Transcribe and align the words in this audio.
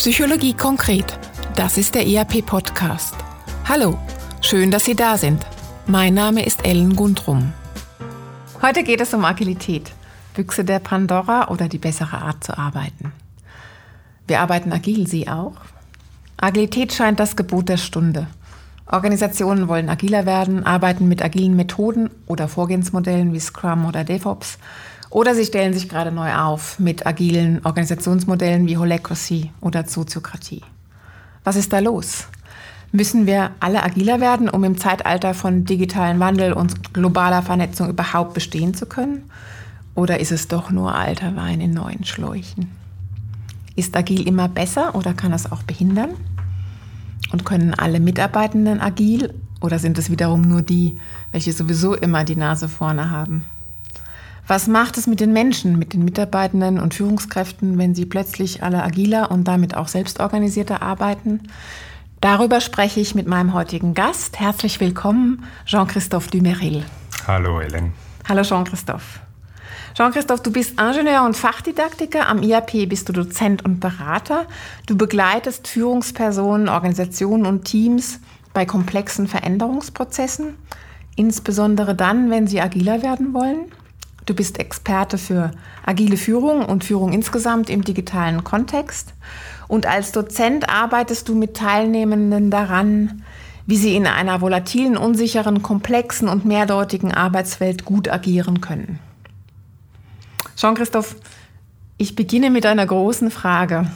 Psychologie 0.00 0.54
konkret. 0.54 1.18
Das 1.56 1.76
ist 1.76 1.94
der 1.94 2.06
ERP-Podcast. 2.06 3.14
Hallo, 3.68 3.98
schön, 4.40 4.70
dass 4.70 4.86
Sie 4.86 4.94
da 4.96 5.18
sind. 5.18 5.44
Mein 5.86 6.14
Name 6.14 6.42
ist 6.46 6.64
Ellen 6.64 6.96
Gundrum. 6.96 7.52
Heute 8.62 8.82
geht 8.82 9.02
es 9.02 9.12
um 9.12 9.26
Agilität. 9.26 9.92
Büchse 10.32 10.64
der 10.64 10.78
Pandora 10.78 11.48
oder 11.48 11.68
die 11.68 11.76
bessere 11.76 12.16
Art 12.16 12.42
zu 12.42 12.56
arbeiten. 12.56 13.12
Wir 14.26 14.40
arbeiten 14.40 14.72
agil, 14.72 15.06
Sie 15.06 15.28
auch? 15.28 15.56
Agilität 16.38 16.94
scheint 16.94 17.20
das 17.20 17.36
Gebot 17.36 17.68
der 17.68 17.76
Stunde. 17.76 18.26
Organisationen 18.86 19.68
wollen 19.68 19.90
agiler 19.90 20.24
werden, 20.24 20.64
arbeiten 20.64 21.08
mit 21.08 21.22
agilen 21.22 21.56
Methoden 21.56 22.08
oder 22.24 22.48
Vorgehensmodellen 22.48 23.34
wie 23.34 23.40
Scrum 23.40 23.84
oder 23.84 24.04
DevOps 24.04 24.56
oder 25.10 25.34
sie 25.34 25.44
stellen 25.44 25.74
sich 25.74 25.88
gerade 25.88 26.12
neu 26.12 26.32
auf 26.34 26.78
mit 26.78 27.04
agilen 27.06 27.60
Organisationsmodellen 27.64 28.68
wie 28.68 28.76
Holacracy 28.76 29.50
oder 29.60 29.84
Soziokratie. 29.84 30.62
Was 31.42 31.56
ist 31.56 31.72
da 31.72 31.80
los? 31.80 32.28
Müssen 32.92 33.26
wir 33.26 33.50
alle 33.60 33.82
agiler 33.82 34.20
werden, 34.20 34.48
um 34.48 34.64
im 34.64 34.78
Zeitalter 34.78 35.34
von 35.34 35.64
digitalen 35.64 36.20
Wandel 36.20 36.52
und 36.52 36.94
globaler 36.94 37.42
Vernetzung 37.42 37.88
überhaupt 37.88 38.34
bestehen 38.34 38.74
zu 38.74 38.86
können? 38.86 39.30
Oder 39.94 40.20
ist 40.20 40.32
es 40.32 40.48
doch 40.48 40.70
nur 40.70 40.94
alter 40.94 41.34
Wein 41.36 41.60
in 41.60 41.72
neuen 41.72 42.04
Schläuchen? 42.04 42.70
Ist 43.76 43.96
agil 43.96 44.26
immer 44.26 44.48
besser 44.48 44.94
oder 44.94 45.12
kann 45.14 45.32
es 45.32 45.50
auch 45.50 45.62
behindern? 45.62 46.10
Und 47.32 47.44
können 47.44 47.74
alle 47.74 48.00
Mitarbeitenden 48.00 48.80
agil 48.80 49.34
oder 49.60 49.78
sind 49.78 49.98
es 49.98 50.10
wiederum 50.10 50.42
nur 50.42 50.62
die, 50.62 50.96
welche 51.32 51.52
sowieso 51.52 51.94
immer 51.94 52.24
die 52.24 52.36
Nase 52.36 52.68
vorne 52.68 53.10
haben? 53.10 53.46
Was 54.50 54.66
macht 54.66 54.98
es 54.98 55.06
mit 55.06 55.20
den 55.20 55.32
Menschen, 55.32 55.78
mit 55.78 55.92
den 55.92 56.04
Mitarbeitenden 56.04 56.80
und 56.80 56.92
Führungskräften, 56.92 57.78
wenn 57.78 57.94
sie 57.94 58.04
plötzlich 58.04 58.64
alle 58.64 58.82
agiler 58.82 59.30
und 59.30 59.44
damit 59.44 59.76
auch 59.76 59.86
selbstorganisierter 59.86 60.82
arbeiten? 60.82 61.42
Darüber 62.20 62.60
spreche 62.60 62.98
ich 62.98 63.14
mit 63.14 63.28
meinem 63.28 63.54
heutigen 63.54 63.94
Gast. 63.94 64.40
Herzlich 64.40 64.80
willkommen, 64.80 65.44
Jean-Christophe 65.66 66.32
Dumeril. 66.32 66.82
Hallo, 67.28 67.60
Helen. 67.60 67.92
Hallo, 68.28 68.42
Jean-Christophe. 68.42 69.20
Jean-Christophe, 69.94 70.42
du 70.42 70.50
bist 70.50 70.80
Ingenieur 70.80 71.24
und 71.24 71.36
Fachdidaktiker. 71.36 72.28
Am 72.28 72.42
IAP 72.42 72.88
bist 72.88 73.08
du 73.08 73.12
Dozent 73.12 73.64
und 73.64 73.78
Berater. 73.78 74.46
Du 74.86 74.96
begleitest 74.96 75.68
Führungspersonen, 75.68 76.68
Organisationen 76.68 77.46
und 77.46 77.66
Teams 77.66 78.18
bei 78.52 78.66
komplexen 78.66 79.28
Veränderungsprozessen, 79.28 80.56
insbesondere 81.14 81.94
dann, 81.94 82.30
wenn 82.30 82.48
sie 82.48 82.60
agiler 82.60 83.04
werden 83.04 83.32
wollen. 83.32 83.70
Du 84.30 84.36
bist 84.36 84.60
Experte 84.60 85.18
für 85.18 85.50
agile 85.84 86.16
Führung 86.16 86.64
und 86.64 86.84
Führung 86.84 87.12
insgesamt 87.12 87.68
im 87.68 87.82
digitalen 87.82 88.44
Kontext. 88.44 89.12
Und 89.66 89.86
als 89.86 90.12
Dozent 90.12 90.68
arbeitest 90.68 91.28
du 91.28 91.34
mit 91.34 91.56
Teilnehmenden 91.56 92.48
daran, 92.48 93.24
wie 93.66 93.76
sie 93.76 93.96
in 93.96 94.06
einer 94.06 94.40
volatilen, 94.40 94.96
unsicheren, 94.96 95.62
komplexen 95.62 96.28
und 96.28 96.44
mehrdeutigen 96.44 97.12
Arbeitswelt 97.12 97.84
gut 97.84 98.08
agieren 98.08 98.60
können. 98.60 99.00
Jean-Christophe, 100.54 101.16
ich 101.98 102.14
beginne 102.14 102.50
mit 102.50 102.66
einer 102.66 102.86
großen 102.86 103.32
Frage. 103.32 103.90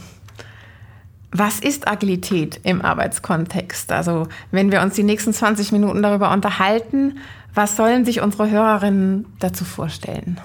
Was 1.30 1.60
ist 1.60 1.86
Agilität 1.86 2.58
im 2.64 2.82
Arbeitskontext? 2.82 3.92
Also 3.92 4.26
wenn 4.50 4.72
wir 4.72 4.82
uns 4.82 4.94
die 4.94 5.04
nächsten 5.04 5.32
20 5.32 5.70
Minuten 5.70 6.02
darüber 6.02 6.32
unterhalten, 6.32 7.18
was 7.54 7.76
sollen 7.76 8.04
sich 8.04 8.20
unsere 8.20 8.50
Hörerinnen 8.50 9.26
dazu 9.38 9.64
vorstellen? 9.64 10.40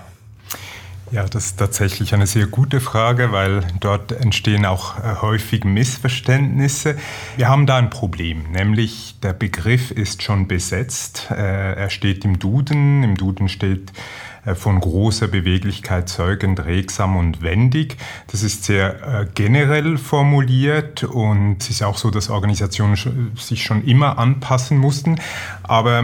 Ja, 1.11 1.25
das 1.25 1.47
ist 1.47 1.57
tatsächlich 1.57 2.13
eine 2.13 2.27
sehr 2.27 2.45
gute 2.45 2.79
Frage, 2.79 3.31
weil 3.31 3.65
dort 3.79 4.11
entstehen 4.11 4.63
auch 4.67 4.99
äh, 4.99 5.15
häufig 5.21 5.63
Missverständnisse. 5.63 6.97
Wir 7.35 7.49
haben 7.49 7.65
da 7.65 7.77
ein 7.77 7.89
Problem, 7.89 8.51
nämlich 8.51 9.15
der 9.23 9.33
Begriff 9.33 9.89
ist 9.89 10.21
schon 10.21 10.47
besetzt. 10.47 11.31
Äh, 11.31 11.73
er 11.73 11.89
steht 11.89 12.25
im 12.25 12.37
Duden. 12.37 13.01
Im 13.01 13.17
Duden 13.17 13.49
steht 13.49 13.91
äh, 14.45 14.53
von 14.53 14.79
großer 14.79 15.27
Beweglichkeit 15.27 16.09
zeugend, 16.09 16.63
regsam 16.63 17.17
und 17.17 17.41
wendig. 17.41 17.97
Das 18.27 18.43
ist 18.43 18.65
sehr 18.65 19.27
generell 19.33 19.97
formuliert 19.97 21.03
und 21.03 21.57
es 21.63 21.71
ist 21.71 21.81
auch 21.81 21.97
so, 21.97 22.11
dass 22.11 22.29
Organisationen 22.29 23.31
sich 23.35 23.63
schon 23.63 23.83
immer 23.83 24.19
anpassen 24.19 24.77
mussten. 24.77 25.19
Aber 25.63 26.03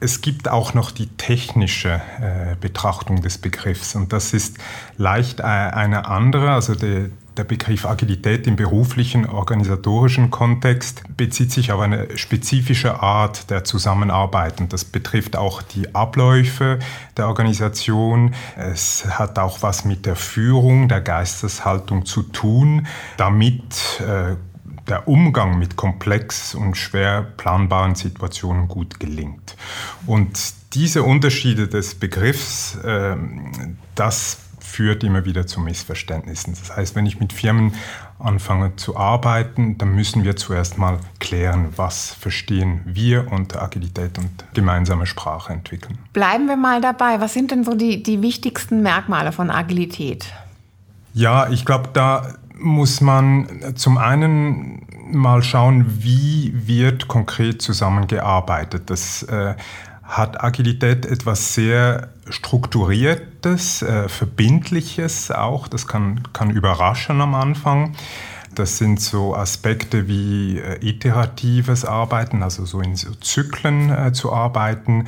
es 0.00 0.20
gibt 0.20 0.48
auch 0.48 0.74
noch 0.74 0.90
die 0.90 1.06
technische 1.06 2.00
äh, 2.20 2.56
Betrachtung 2.60 3.22
des 3.22 3.38
Begriffs 3.38 3.94
und 3.94 4.12
das 4.12 4.32
ist 4.32 4.58
leicht 4.98 5.40
äh, 5.40 5.44
eine 5.44 6.06
andere. 6.06 6.50
Also 6.50 6.74
der, 6.74 7.08
der 7.36 7.44
Begriff 7.44 7.86
Agilität 7.86 8.46
im 8.46 8.56
beruflichen, 8.56 9.26
organisatorischen 9.26 10.30
Kontext 10.30 11.02
bezieht 11.16 11.50
sich 11.50 11.72
auf 11.72 11.80
eine 11.80 12.16
spezifische 12.16 13.02
Art 13.02 13.50
der 13.50 13.64
Zusammenarbeit 13.64 14.60
und 14.60 14.72
das 14.72 14.84
betrifft 14.84 15.34
auch 15.34 15.62
die 15.62 15.94
Abläufe 15.94 16.78
der 17.16 17.28
Organisation. 17.28 18.34
Es 18.56 19.06
hat 19.06 19.38
auch 19.38 19.62
was 19.62 19.86
mit 19.86 20.04
der 20.04 20.16
Führung, 20.16 20.88
der 20.88 21.00
Geisteshaltung 21.00 22.04
zu 22.04 22.22
tun, 22.22 22.86
damit 23.16 24.00
äh, 24.00 24.36
der 24.88 25.08
Umgang 25.08 25.58
mit 25.58 25.76
komplex 25.76 26.54
und 26.54 26.76
schwer 26.76 27.22
planbaren 27.22 27.94
Situationen 27.94 28.68
gut 28.68 29.00
gelingt. 29.00 29.56
Und 30.06 30.38
diese 30.74 31.02
Unterschiede 31.02 31.68
des 31.68 31.94
Begriffs, 31.94 32.76
äh, 32.76 33.16
das 33.94 34.38
führt 34.60 35.04
immer 35.04 35.24
wieder 35.24 35.46
zu 35.46 35.60
Missverständnissen. 35.60 36.54
Das 36.58 36.76
heißt, 36.76 36.96
wenn 36.96 37.06
ich 37.06 37.18
mit 37.18 37.32
Firmen 37.32 37.72
anfange 38.18 38.76
zu 38.76 38.96
arbeiten, 38.96 39.78
dann 39.78 39.94
müssen 39.94 40.24
wir 40.24 40.36
zuerst 40.36 40.76
mal 40.76 40.98
klären, 41.18 41.68
was 41.76 42.12
verstehen 42.12 42.80
wir 42.84 43.30
unter 43.30 43.62
Agilität 43.62 44.18
und 44.18 44.44
gemeinsame 44.54 45.06
Sprache 45.06 45.52
entwickeln. 45.52 45.98
Bleiben 46.12 46.46
wir 46.46 46.56
mal 46.56 46.80
dabei. 46.80 47.20
Was 47.20 47.32
sind 47.32 47.52
denn 47.52 47.64
so 47.64 47.74
die, 47.74 48.02
die 48.02 48.22
wichtigsten 48.22 48.82
Merkmale 48.82 49.32
von 49.32 49.50
Agilität? 49.50 50.26
Ja, 51.14 51.48
ich 51.48 51.64
glaube, 51.64 51.88
da 51.94 52.34
muss 52.58 53.00
man 53.00 53.74
zum 53.76 53.98
einen 53.98 54.86
mal 55.10 55.42
schauen, 55.42 55.84
wie 56.02 56.52
wird 56.54 57.08
konkret 57.08 57.62
zusammengearbeitet. 57.62 58.90
Das 58.90 59.22
äh, 59.24 59.54
hat 60.02 60.42
Agilität 60.42 61.06
etwas 61.06 61.54
sehr 61.54 62.08
Strukturiertes, 62.28 63.82
äh, 63.82 64.08
Verbindliches 64.08 65.30
auch. 65.30 65.68
Das 65.68 65.86
kann, 65.86 66.22
kann 66.32 66.50
überraschen 66.50 67.20
am 67.20 67.34
Anfang. 67.34 67.94
Das 68.54 68.78
sind 68.78 69.00
so 69.00 69.36
Aspekte 69.36 70.08
wie 70.08 70.58
äh, 70.58 70.78
iteratives 70.80 71.84
Arbeiten, 71.84 72.42
also 72.42 72.64
so 72.64 72.80
in 72.80 72.96
so 72.96 73.12
Zyklen 73.14 73.90
äh, 73.90 74.12
zu 74.12 74.32
arbeiten, 74.32 75.06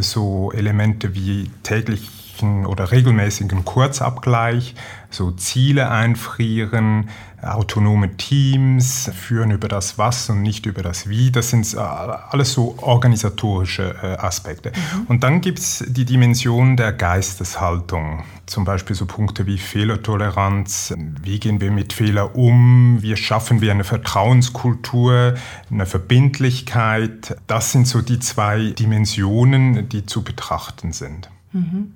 so 0.00 0.52
Elemente 0.52 1.14
wie 1.14 1.50
täglichen 1.62 2.66
oder 2.66 2.90
regelmäßigen 2.90 3.64
Kurzabgleich, 3.64 4.74
so 5.10 5.30
Ziele 5.30 5.90
einfrieren, 5.90 7.08
autonome 7.44 8.16
Teams 8.16 9.10
führen 9.14 9.50
über 9.50 9.68
das 9.68 9.98
Was 9.98 10.30
und 10.30 10.42
nicht 10.42 10.66
über 10.66 10.82
das 10.82 11.08
Wie. 11.08 11.30
Das 11.30 11.50
sind 11.50 11.72
äh, 11.74 11.78
alles 11.78 12.52
so 12.52 12.76
organisatorische 12.80 13.94
äh, 14.02 14.06
Aspekte. 14.16 14.70
Mhm. 14.70 15.06
Und 15.08 15.24
dann 15.24 15.40
gibt 15.40 15.58
es 15.58 15.84
die 15.86 16.04
Dimension 16.04 16.76
der 16.76 16.92
Geisteshaltung. 16.92 18.24
Zum 18.46 18.64
Beispiel 18.64 18.94
so 18.94 19.06
Punkte 19.06 19.46
wie 19.46 19.58
Fehlertoleranz. 19.58 20.94
Wie 21.22 21.40
gehen 21.40 21.60
wir 21.60 21.70
mit 21.70 21.92
Fehlern 21.92 22.30
um? 22.34 22.98
Wie 23.00 23.16
schaffen 23.16 23.60
wir 23.60 23.72
eine 23.72 23.84
Vertrauenskultur, 23.84 25.34
eine 25.70 25.86
Verbindlichkeit? 25.86 27.36
Das 27.46 27.72
sind 27.72 27.88
so 27.88 28.02
die 28.02 28.18
zwei 28.18 28.70
Dimensionen, 28.70 29.73
die 29.82 30.06
zu 30.06 30.22
betrachten 30.22 30.92
sind. 30.92 31.28
Mhm. 31.52 31.92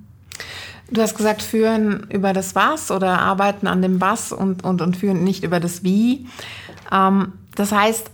Du 0.91 1.03
hast 1.03 1.17
gesagt, 1.17 1.43
führen 1.43 2.07
über 2.11 2.33
das 2.33 2.55
Was 2.55 2.91
oder 2.91 3.21
arbeiten 3.21 3.67
an 3.67 3.83
dem 3.83 4.01
Was 4.01 4.33
und, 4.33 4.65
und, 4.65 4.81
und 4.81 4.97
führen 4.97 5.23
nicht 5.23 5.45
über 5.45 5.61
das 5.61 5.83
Wie. 5.83 6.27
Ähm, 6.91 7.33
das 7.55 7.73
heißt, 7.73 8.11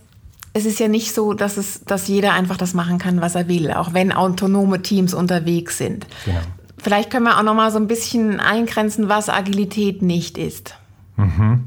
es 0.54 0.66
ist 0.66 0.78
ja 0.80 0.88
nicht 0.88 1.14
so, 1.14 1.34
dass, 1.34 1.56
es, 1.56 1.84
dass 1.84 2.08
jeder 2.08 2.32
einfach 2.32 2.56
das 2.56 2.74
machen 2.74 2.98
kann, 2.98 3.20
was 3.20 3.34
er 3.34 3.48
will, 3.48 3.72
auch 3.72 3.92
wenn 3.92 4.12
autonome 4.12 4.82
Teams 4.82 5.14
unterwegs 5.14 5.78
sind. 5.78 6.06
Genau. 6.24 6.38
Vielleicht 6.78 7.10
können 7.10 7.24
wir 7.24 7.38
auch 7.38 7.42
noch 7.42 7.54
mal 7.54 7.70
so 7.70 7.78
ein 7.78 7.88
bisschen 7.88 8.40
eingrenzen, 8.40 9.08
was 9.08 9.28
Agilität 9.28 10.02
nicht 10.02 10.38
ist. 10.38 10.74
Mhm. 11.16 11.64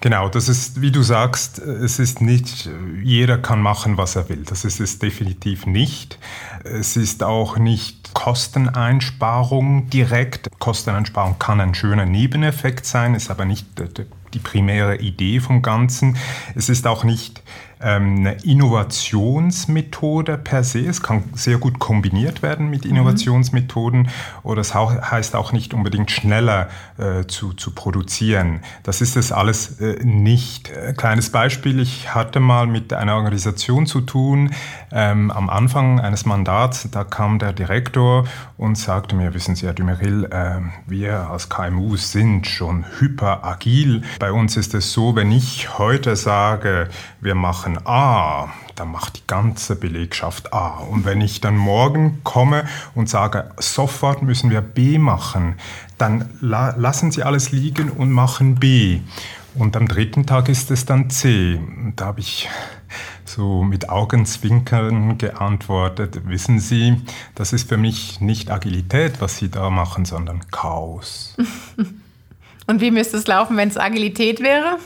Genau, 0.00 0.28
das 0.28 0.48
ist, 0.48 0.80
wie 0.80 0.92
du 0.92 1.02
sagst, 1.02 1.58
es 1.58 1.98
ist 1.98 2.20
nicht, 2.20 2.70
jeder 3.02 3.36
kann 3.36 3.60
machen, 3.60 3.96
was 3.96 4.14
er 4.14 4.28
will. 4.28 4.44
Das 4.44 4.64
ist 4.64 4.78
es 4.78 5.00
definitiv 5.00 5.66
nicht. 5.66 6.20
Es 6.62 6.96
ist 6.96 7.24
auch 7.24 7.58
nicht 7.58 8.14
Kosteneinsparung 8.14 9.90
direkt. 9.90 10.48
Kosteneinsparung 10.60 11.40
kann 11.40 11.60
ein 11.60 11.74
schöner 11.74 12.06
Nebeneffekt 12.06 12.86
sein, 12.86 13.16
ist 13.16 13.28
aber 13.28 13.44
nicht 13.44 13.66
die 14.34 14.38
primäre 14.38 14.98
Idee 14.98 15.40
vom 15.40 15.62
Ganzen. 15.62 16.16
Es 16.54 16.68
ist 16.68 16.86
auch 16.86 17.02
nicht 17.02 17.42
eine 17.80 18.34
Innovationsmethode 18.42 20.38
per 20.38 20.64
se. 20.64 20.80
Es 20.80 21.02
kann 21.02 21.24
sehr 21.34 21.58
gut 21.58 21.78
kombiniert 21.78 22.42
werden 22.42 22.70
mit 22.70 22.84
mhm. 22.84 22.92
Innovationsmethoden 22.92 24.08
oder 24.42 24.60
es 24.60 24.74
heißt 24.74 25.36
auch 25.36 25.52
nicht 25.52 25.74
unbedingt 25.74 26.10
schneller 26.10 26.68
äh, 26.98 27.26
zu, 27.26 27.52
zu 27.52 27.72
produzieren. 27.72 28.60
Das 28.82 29.00
ist 29.00 29.16
es 29.16 29.32
alles 29.32 29.80
äh, 29.80 30.02
nicht. 30.04 30.70
Äh, 30.70 30.94
kleines 30.94 31.30
Beispiel, 31.30 31.80
ich 31.80 32.14
hatte 32.14 32.40
mal 32.40 32.66
mit 32.66 32.92
einer 32.92 33.14
Organisation 33.14 33.86
zu 33.86 34.00
tun, 34.00 34.50
ähm, 34.90 35.30
am 35.30 35.50
Anfang 35.50 36.00
eines 36.00 36.24
Mandats, 36.24 36.88
da 36.90 37.04
kam 37.04 37.38
der 37.38 37.52
Direktor 37.52 38.26
und 38.56 38.76
sagte 38.76 39.14
mir, 39.14 39.34
wissen 39.34 39.54
Sie, 39.54 39.66
Herr 39.66 39.74
Dumeril, 39.74 40.24
äh, 40.30 40.60
wir 40.86 41.30
als 41.30 41.48
KMU 41.48 41.96
sind 41.96 42.46
schon 42.46 42.84
hyperagil. 42.98 44.02
Bei 44.18 44.32
uns 44.32 44.56
ist 44.56 44.74
es 44.74 44.92
so, 44.92 45.14
wenn 45.14 45.30
ich 45.30 45.78
heute 45.78 46.16
sage, 46.16 46.88
wir 47.20 47.34
machen 47.34 47.67
A, 47.76 48.48
dann 48.76 48.90
macht 48.90 49.18
die 49.18 49.26
ganze 49.26 49.76
Belegschaft 49.76 50.52
A. 50.52 50.78
Und 50.78 51.04
wenn 51.04 51.20
ich 51.20 51.40
dann 51.40 51.56
morgen 51.56 52.20
komme 52.24 52.66
und 52.94 53.08
sage, 53.08 53.50
sofort 53.58 54.22
müssen 54.22 54.50
wir 54.50 54.62
B 54.62 54.98
machen, 54.98 55.56
dann 55.98 56.30
la 56.40 56.74
lassen 56.76 57.10
Sie 57.10 57.22
alles 57.22 57.52
liegen 57.52 57.90
und 57.90 58.10
machen 58.10 58.54
B. 58.54 59.00
Und 59.54 59.76
am 59.76 59.88
dritten 59.88 60.24
Tag 60.24 60.48
ist 60.48 60.70
es 60.70 60.86
dann 60.86 61.10
C. 61.10 61.60
Da 61.96 62.06
habe 62.06 62.20
ich 62.20 62.48
so 63.24 63.62
mit 63.62 63.88
Augenzwinkern 63.88 65.18
geantwortet, 65.18 66.28
wissen 66.28 66.60
Sie, 66.60 67.02
das 67.34 67.52
ist 67.52 67.68
für 67.68 67.76
mich 67.76 68.20
nicht 68.20 68.50
Agilität, 68.50 69.20
was 69.20 69.36
Sie 69.36 69.50
da 69.50 69.70
machen, 69.70 70.04
sondern 70.04 70.48
Chaos. 70.50 71.36
Und 72.66 72.80
wie 72.80 72.90
müsste 72.90 73.16
es 73.16 73.26
laufen, 73.26 73.56
wenn 73.56 73.68
es 73.68 73.76
Agilität 73.76 74.40
wäre? 74.40 74.78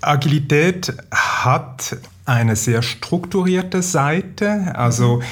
Agilität 0.00 0.92
hat 1.12 1.96
eine 2.28 2.56
sehr 2.56 2.82
strukturierte 2.82 3.80
Seite, 3.80 4.74
also 4.76 5.22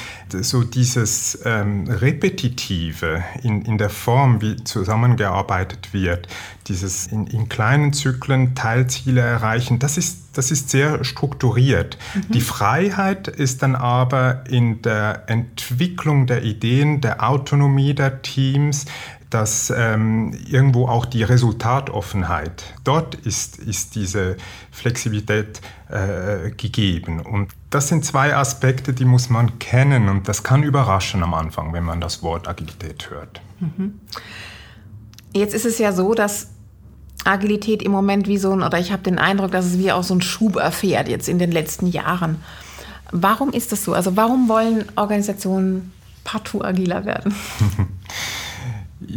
so 0.41 0.63
dieses 0.63 1.39
ähm, 1.45 1.87
Repetitive 1.87 3.23
in, 3.43 3.61
in 3.61 3.77
der 3.77 3.91
Form, 3.91 4.41
wie 4.41 4.55
zusammengearbeitet 4.63 5.93
wird, 5.93 6.27
dieses 6.67 7.05
in, 7.07 7.27
in 7.27 7.49
kleinen 7.49 7.93
Zyklen 7.93 8.55
Teilziele 8.55 9.21
erreichen, 9.21 9.77
das 9.77 9.97
ist, 9.97 10.29
das 10.33 10.49
ist 10.49 10.71
sehr 10.71 11.03
strukturiert. 11.03 11.99
Mhm. 12.15 12.33
Die 12.33 12.41
Freiheit 12.41 13.27
ist 13.27 13.61
dann 13.61 13.75
aber 13.75 14.43
in 14.49 14.81
der 14.81 15.23
Entwicklung 15.27 16.25
der 16.25 16.43
Ideen, 16.43 16.99
der 16.99 17.27
Autonomie 17.29 17.93
der 17.93 18.23
Teams, 18.23 18.85
dass 19.29 19.73
ähm, 19.75 20.33
irgendwo 20.47 20.87
auch 20.87 21.05
die 21.05 21.23
Resultatoffenheit, 21.23 22.63
dort 22.83 23.15
ist, 23.15 23.57
ist 23.57 23.95
diese 23.95 24.37
Flexibilität 24.71 25.61
äh, 25.89 26.51
gegeben. 26.51 27.19
Und 27.19 27.51
das 27.69 27.89
sind 27.89 28.05
zwei 28.05 28.35
Aspekte, 28.35 28.93
die 28.93 29.05
muss 29.05 29.29
man 29.29 29.59
kennen 29.59 30.07
und 30.07 30.27
das 30.29 30.43
kann 30.43 30.63
überraschen 30.63 31.23
am 31.23 31.33
Anfang, 31.33 31.73
wenn 31.73 31.83
man 31.83 31.99
das 31.99 32.23
Wort 32.23 32.47
Agilität 32.47 33.09
hört. 33.09 33.41
Mhm. 33.59 33.99
Jetzt 35.33 35.53
ist 35.53 35.65
es 35.65 35.77
ja 35.77 35.91
so, 35.91 36.13
dass 36.13 36.51
Agilität 37.25 37.83
im 37.83 37.91
Moment 37.91 38.27
wie 38.27 38.37
so 38.37 38.51
ein, 38.51 38.63
oder 38.63 38.79
ich 38.79 38.91
habe 38.91 39.03
den 39.03 39.19
Eindruck, 39.19 39.51
dass 39.51 39.65
es 39.65 39.77
wie 39.77 39.91
auch 39.91 40.03
so 40.03 40.15
ein 40.15 40.21
Schub 40.21 40.55
erfährt 40.55 41.09
jetzt 41.09 41.27
in 41.27 41.39
den 41.39 41.51
letzten 41.51 41.87
Jahren. 41.87 42.41
Warum 43.11 43.51
ist 43.51 43.71
das 43.71 43.83
so? 43.83 43.93
Also 43.93 44.15
warum 44.15 44.47
wollen 44.47 44.85
Organisationen 44.95 45.91
partout 46.23 46.63
agiler 46.63 47.05
werden? 47.05 47.33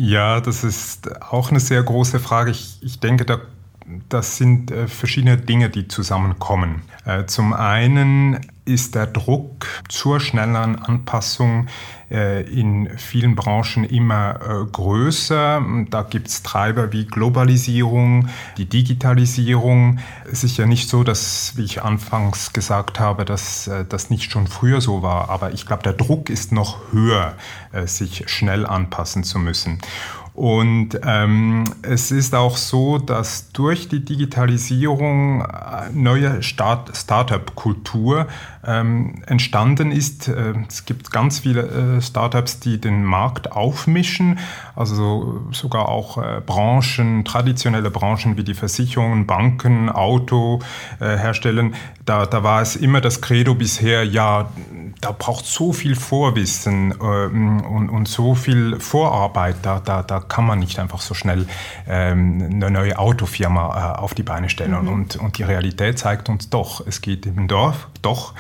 Ja, 0.02 0.40
das 0.40 0.64
ist 0.64 1.20
auch 1.20 1.50
eine 1.50 1.60
sehr 1.60 1.82
große 1.82 2.20
Frage. 2.20 2.52
Ich, 2.52 2.78
ich 2.80 3.00
denke, 3.00 3.26
da, 3.26 3.38
das 4.08 4.36
sind 4.36 4.70
äh, 4.70 4.88
verschiedene 4.88 5.36
Dinge, 5.36 5.70
die 5.70 5.88
zusammenkommen. 5.88 6.82
Äh, 7.04 7.26
zum 7.26 7.52
einen 7.52 8.40
ist 8.64 8.94
der 8.94 9.06
Druck 9.06 9.66
zur 9.88 10.20
schnelleren 10.20 10.76
Anpassung 10.76 11.66
äh, 12.10 12.42
in 12.42 12.88
vielen 12.98 13.34
Branchen 13.34 13.84
immer 13.84 14.66
größer. 14.70 15.64
Da 15.90 16.02
gibt 16.02 16.28
es 16.28 16.42
Treiber 16.42 16.92
wie 16.92 17.06
Globalisierung, 17.06 18.28
die 18.58 18.66
Digitalisierung. 18.66 19.98
Es 20.30 20.44
ist 20.44 20.56
ja 20.56 20.66
nicht 20.66 20.88
so, 20.88 21.02
dass, 21.02 21.54
wie 21.56 21.64
ich 21.64 21.82
anfangs 21.82 22.52
gesagt 22.52 23.00
habe, 23.00 23.24
dass 23.24 23.68
das 23.88 24.10
nicht 24.10 24.30
schon 24.30 24.46
früher 24.46 24.80
so 24.80 25.02
war. 25.02 25.30
Aber 25.30 25.52
ich 25.52 25.66
glaube, 25.66 25.82
der 25.82 25.94
Druck 25.94 26.30
ist 26.30 26.52
noch 26.52 26.78
höher, 26.92 27.34
sich 27.86 28.24
schnell 28.28 28.66
anpassen 28.66 29.24
zu 29.24 29.38
müssen. 29.38 29.80
Und 30.34 30.98
ähm, 31.04 31.64
es 31.82 32.10
ist 32.10 32.34
auch 32.34 32.56
so, 32.56 32.98
dass 32.98 33.52
durch 33.52 33.88
die 33.88 34.04
Digitalisierung 34.04 35.44
neue 35.92 36.42
Start 36.42 36.96
Startup-Kultur 36.96 38.26
ähm, 38.66 39.22
entstanden 39.26 39.90
ist. 39.90 40.28
Äh, 40.28 40.54
es 40.68 40.84
gibt 40.84 41.10
ganz 41.10 41.40
viele 41.40 41.96
äh, 41.98 42.02
Startups, 42.02 42.60
die 42.60 42.80
den 42.80 43.04
Markt 43.04 43.52
aufmischen, 43.52 44.38
also 44.76 45.42
sogar 45.52 45.88
auch 45.88 46.18
äh, 46.18 46.40
Branchen, 46.44 47.24
traditionelle 47.24 47.90
Branchen 47.90 48.36
wie 48.36 48.44
die 48.44 48.54
Versicherungen, 48.54 49.26
Banken, 49.26 49.88
Auto 49.88 50.60
äh, 51.00 51.16
herstellen. 51.16 51.74
Da, 52.04 52.26
da 52.26 52.42
war 52.42 52.60
es 52.60 52.76
immer 52.76 53.00
das 53.00 53.20
Credo 53.20 53.54
bisher, 53.54 54.04
ja, 54.04 54.50
da 55.00 55.12
braucht 55.12 55.46
so 55.46 55.72
viel 55.72 55.94
Vorwissen 55.94 56.94
ähm, 57.02 57.60
und, 57.62 57.88
und, 57.88 58.08
so 58.08 58.34
viel 58.34 58.78
Vorarbeit, 58.80 59.56
da, 59.62 59.80
da, 59.80 60.02
da 60.02 60.20
kann 60.20 60.44
man 60.44 60.58
nicht 60.58 60.78
einfach 60.78 61.00
so 61.00 61.14
schnell 61.14 61.46
ähm, 61.88 62.48
eine 62.50 62.70
neue 62.70 62.98
Autofirma 62.98 63.94
äh, 63.94 63.98
auf 63.98 64.14
die 64.14 64.22
Beine 64.22 64.48
stellen. 64.48 64.72
Mhm. 64.82 64.88
Und, 64.88 65.16
und 65.16 65.38
die 65.38 65.42
Realität 65.42 65.98
zeigt 65.98 66.28
uns 66.28 66.50
doch, 66.50 66.86
es 66.86 67.00
geht 67.00 67.26
im 67.26 67.48
Dorf 67.48 67.88
doch. 68.02 68.34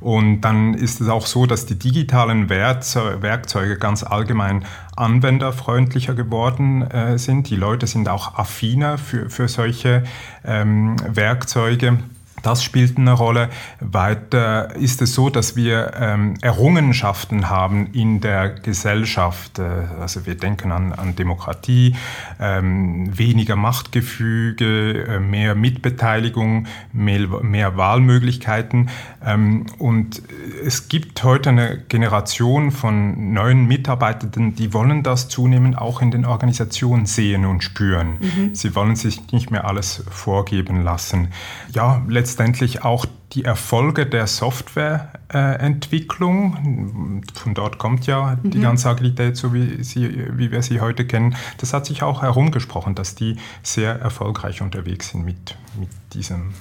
Und 0.00 0.42
dann 0.42 0.74
ist 0.74 1.00
es 1.00 1.08
auch 1.08 1.26
so, 1.26 1.46
dass 1.46 1.66
die 1.66 1.78
digitalen 1.78 2.48
Werkzeuge 2.50 3.76
ganz 3.78 4.02
allgemein 4.02 4.64
anwenderfreundlicher 4.96 6.14
geworden 6.14 6.82
äh, 6.82 7.18
sind. 7.18 7.48
Die 7.50 7.56
Leute 7.56 7.86
sind 7.86 8.08
auch 8.08 8.34
affiner 8.38 8.98
für, 8.98 9.30
für 9.30 9.48
solche 9.48 10.04
ähm, 10.44 10.96
Werkzeuge. 11.08 11.98
Das 12.44 12.62
spielt 12.62 12.98
eine 12.98 13.12
Rolle. 13.12 13.48
Weiter 13.80 14.76
ist 14.76 15.00
es 15.00 15.14
so, 15.14 15.30
dass 15.30 15.56
wir 15.56 15.92
ähm, 15.98 16.34
Errungenschaften 16.42 17.48
haben 17.48 17.86
in 17.94 18.20
der 18.20 18.50
Gesellschaft. 18.50 19.58
Äh, 19.58 19.62
also 19.98 20.26
wir 20.26 20.34
denken 20.34 20.70
an, 20.70 20.92
an 20.92 21.16
Demokratie, 21.16 21.96
ähm, 22.38 23.16
weniger 23.16 23.56
Machtgefüge, 23.56 25.06
äh, 25.06 25.20
mehr 25.20 25.54
Mitbeteiligung, 25.54 26.66
mehr, 26.92 27.28
mehr 27.42 27.78
Wahlmöglichkeiten. 27.78 28.90
Ähm, 29.24 29.64
und 29.78 30.20
es 30.62 30.90
gibt 30.90 31.24
heute 31.24 31.48
eine 31.48 31.78
Generation 31.88 32.72
von 32.72 33.32
neuen 33.32 33.66
Mitarbeitenden, 33.66 34.54
die 34.54 34.74
wollen 34.74 35.02
das 35.02 35.30
zunehmend 35.30 35.78
auch 35.78 36.02
in 36.02 36.10
den 36.10 36.26
Organisationen 36.26 37.06
sehen 37.06 37.46
und 37.46 37.64
spüren. 37.64 38.18
Mhm. 38.20 38.54
Sie 38.54 38.74
wollen 38.74 38.96
sich 38.96 39.32
nicht 39.32 39.50
mehr 39.50 39.66
alles 39.66 40.04
vorgeben 40.10 40.82
lassen. 40.82 41.28
Ja, 41.72 42.02
letztendlich 42.06 42.33
letztendlich 42.34 42.82
auch 42.82 43.06
die 43.32 43.44
Erfolge 43.44 44.06
der 44.06 44.26
Softwareentwicklung, 44.26 47.22
von 47.32 47.54
dort 47.54 47.78
kommt 47.78 48.08
ja 48.08 48.36
mhm. 48.42 48.50
die 48.50 48.60
ganze 48.60 48.88
Agilität, 48.88 49.36
so 49.36 49.54
wie, 49.54 49.84
sie, 49.84 50.26
wie 50.36 50.50
wir 50.50 50.60
sie 50.62 50.80
heute 50.80 51.06
kennen, 51.06 51.36
das 51.58 51.72
hat 51.72 51.86
sich 51.86 52.02
auch 52.02 52.22
herumgesprochen, 52.22 52.96
dass 52.96 53.14
die 53.14 53.36
sehr 53.62 54.00
erfolgreich 54.00 54.62
unterwegs 54.62 55.10
sind 55.10 55.24
mit, 55.24 55.56
mit 55.78 55.90
diesem, 56.12 56.54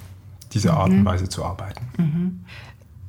dieser 0.54 0.78
Art 0.78 0.92
und 0.92 1.00
mhm. 1.00 1.06
Weise 1.06 1.28
zu 1.28 1.44
arbeiten. 1.44 1.88
Mhm. 1.98 2.46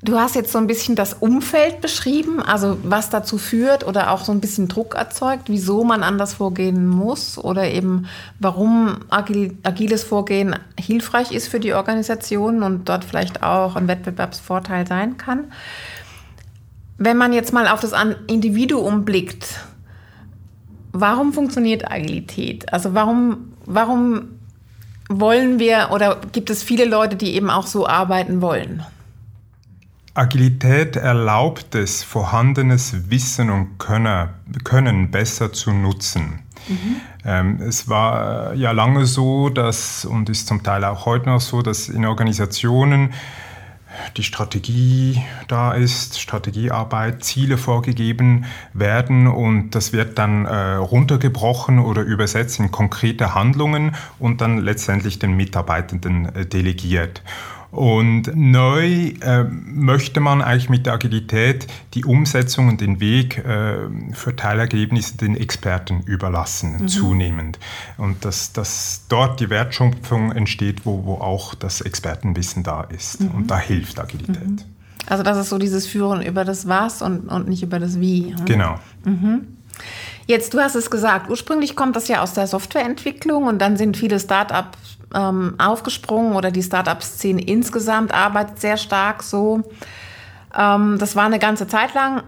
Du 0.04 0.18
hast 0.18 0.34
jetzt 0.34 0.52
so 0.52 0.58
ein 0.58 0.66
bisschen 0.66 0.96
das 0.96 1.14
Umfeld 1.14 1.80
beschrieben, 1.80 2.42
also 2.42 2.76
was 2.82 3.08
dazu 3.08 3.38
führt 3.38 3.86
oder 3.86 4.10
auch 4.10 4.22
so 4.22 4.32
ein 4.32 4.40
bisschen 4.40 4.68
Druck 4.68 4.96
erzeugt, 4.96 5.44
wieso 5.48 5.82
man 5.82 6.02
anders 6.02 6.34
vorgehen 6.34 6.86
muss 6.86 7.38
oder 7.38 7.70
eben 7.70 8.06
warum 8.38 8.98
agil, 9.08 9.56
agiles 9.62 10.04
Vorgehen 10.04 10.56
hilfreich 10.78 11.32
ist 11.32 11.48
für 11.48 11.58
die 11.58 11.72
Organisation 11.72 12.62
und 12.62 12.86
dort 12.86 13.02
vielleicht 13.02 13.42
auch 13.42 13.76
ein 13.76 13.88
Wettbewerbsvorteil 13.88 14.86
sein 14.86 15.16
kann. 15.16 15.50
Wenn 16.98 17.16
man 17.16 17.32
jetzt 17.32 17.54
mal 17.54 17.66
auf 17.66 17.80
das 17.80 17.94
Individuum 18.26 19.06
blickt, 19.06 19.46
warum 20.92 21.32
funktioniert 21.32 21.90
Agilität? 21.90 22.70
Also 22.74 22.92
warum, 22.92 23.54
warum 23.64 24.38
wollen 25.08 25.58
wir 25.58 25.88
oder 25.92 26.20
gibt 26.32 26.50
es 26.50 26.62
viele 26.62 26.84
Leute, 26.84 27.16
die 27.16 27.34
eben 27.34 27.48
auch 27.48 27.66
so 27.66 27.86
arbeiten 27.86 28.42
wollen? 28.42 28.84
Agilität 30.14 30.94
erlaubt 30.94 31.74
es, 31.74 32.04
vorhandenes 32.04 33.10
Wissen 33.10 33.50
und 33.50 33.78
Können 33.78 35.10
besser 35.10 35.52
zu 35.52 35.72
nutzen. 35.72 36.40
Mhm. 36.68 36.96
Ähm, 37.24 37.60
es 37.60 37.88
war 37.88 38.54
ja 38.54 38.70
lange 38.70 39.06
so, 39.06 39.48
dass, 39.48 40.04
und 40.04 40.30
ist 40.30 40.46
zum 40.46 40.62
Teil 40.62 40.84
auch 40.84 41.04
heute 41.04 41.28
noch 41.28 41.40
so, 41.40 41.62
dass 41.62 41.88
in 41.88 42.06
Organisationen 42.06 43.12
die 44.16 44.22
Strategie 44.22 45.22
da 45.48 45.72
ist, 45.72 46.20
Strategiearbeit, 46.20 47.24
Ziele 47.24 47.58
vorgegeben 47.58 48.44
werden 48.72 49.26
und 49.26 49.70
das 49.70 49.92
wird 49.92 50.18
dann 50.18 50.46
äh, 50.46 50.74
runtergebrochen 50.74 51.78
oder 51.78 52.02
übersetzt 52.02 52.58
in 52.58 52.70
konkrete 52.70 53.34
Handlungen 53.34 53.94
und 54.18 54.40
dann 54.40 54.58
letztendlich 54.58 55.18
den 55.18 55.36
Mitarbeitenden 55.36 56.34
äh, 56.34 56.46
delegiert. 56.46 57.22
Und 57.74 58.30
neu 58.36 59.14
äh, 59.20 59.44
möchte 59.44 60.20
man 60.20 60.42
eigentlich 60.42 60.70
mit 60.70 60.86
der 60.86 60.92
Agilität 60.92 61.66
die 61.94 62.04
Umsetzung 62.04 62.68
und 62.68 62.80
den 62.80 63.00
Weg 63.00 63.38
äh, 63.38 63.78
für 64.12 64.36
Teilergebnisse 64.36 65.16
den 65.16 65.36
Experten 65.36 66.02
überlassen, 66.06 66.82
mhm. 66.82 66.88
zunehmend. 66.88 67.58
Und 67.96 68.24
dass, 68.24 68.52
dass 68.52 69.06
dort 69.08 69.40
die 69.40 69.50
Wertschöpfung 69.50 70.30
entsteht, 70.30 70.86
wo, 70.86 71.04
wo 71.04 71.14
auch 71.14 71.54
das 71.56 71.80
Expertenwissen 71.80 72.62
da 72.62 72.82
ist. 72.82 73.20
Mhm. 73.20 73.30
Und 73.32 73.50
da 73.50 73.58
hilft 73.58 73.98
Agilität. 73.98 74.46
Mhm. 74.46 74.58
Also 75.06 75.24
das 75.24 75.36
ist 75.36 75.48
so 75.48 75.58
dieses 75.58 75.86
Führen 75.86 76.22
über 76.22 76.44
das 76.44 76.68
Was 76.68 77.02
und, 77.02 77.28
und 77.28 77.48
nicht 77.48 77.62
über 77.62 77.80
das 77.80 77.98
Wie. 78.00 78.34
Hm? 78.36 78.44
Genau. 78.44 78.78
Mhm. 79.04 79.48
Jetzt, 80.26 80.54
du 80.54 80.60
hast 80.60 80.74
es 80.74 80.90
gesagt, 80.90 81.30
ursprünglich 81.30 81.76
kommt 81.76 81.96
das 81.96 82.08
ja 82.08 82.22
aus 82.22 82.34
der 82.34 82.46
Softwareentwicklung 82.46 83.44
und 83.44 83.58
dann 83.58 83.76
sind 83.76 83.96
viele 83.96 84.18
Startups 84.18 84.78
ähm, 85.14 85.54
aufgesprungen 85.58 86.34
oder 86.34 86.50
die 86.50 86.62
Startup-Szene 86.62 87.42
insgesamt 87.42 88.12
arbeitet 88.12 88.60
sehr 88.60 88.76
stark 88.76 89.22
so. 89.22 89.62
Ähm, 90.56 90.98
das 90.98 91.14
war 91.14 91.24
eine 91.24 91.38
ganze 91.38 91.66
Zeit 91.66 91.94
lang 91.94 92.22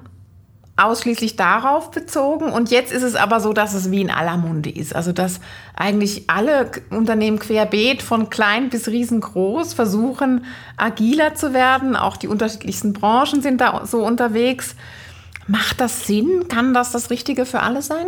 ausschließlich 0.76 1.36
darauf 1.36 1.90
bezogen. 1.90 2.52
Und 2.52 2.70
jetzt 2.70 2.92
ist 2.92 3.02
es 3.02 3.14
aber 3.16 3.40
so, 3.40 3.52
dass 3.52 3.74
es 3.74 3.90
wie 3.90 4.02
in 4.02 4.10
aller 4.10 4.36
Munde 4.36 4.70
ist. 4.70 4.94
Also, 4.94 5.12
dass 5.12 5.40
eigentlich 5.74 6.28
alle 6.28 6.70
Unternehmen 6.90 7.38
querbeet 7.38 8.02
von 8.02 8.28
klein 8.28 8.68
bis 8.68 8.88
riesengroß 8.88 9.72
versuchen, 9.72 10.44
agiler 10.76 11.34
zu 11.34 11.54
werden. 11.54 11.96
Auch 11.96 12.16
die 12.16 12.28
unterschiedlichsten 12.28 12.92
Branchen 12.92 13.40
sind 13.40 13.60
da 13.60 13.86
so 13.86 14.04
unterwegs. 14.04 14.76
Macht 15.48 15.80
das 15.80 16.06
Sinn? 16.06 16.46
Kann 16.48 16.74
das 16.74 16.92
das 16.92 17.10
Richtige 17.10 17.46
für 17.46 17.60
alle 17.60 17.82
sein? 17.82 18.06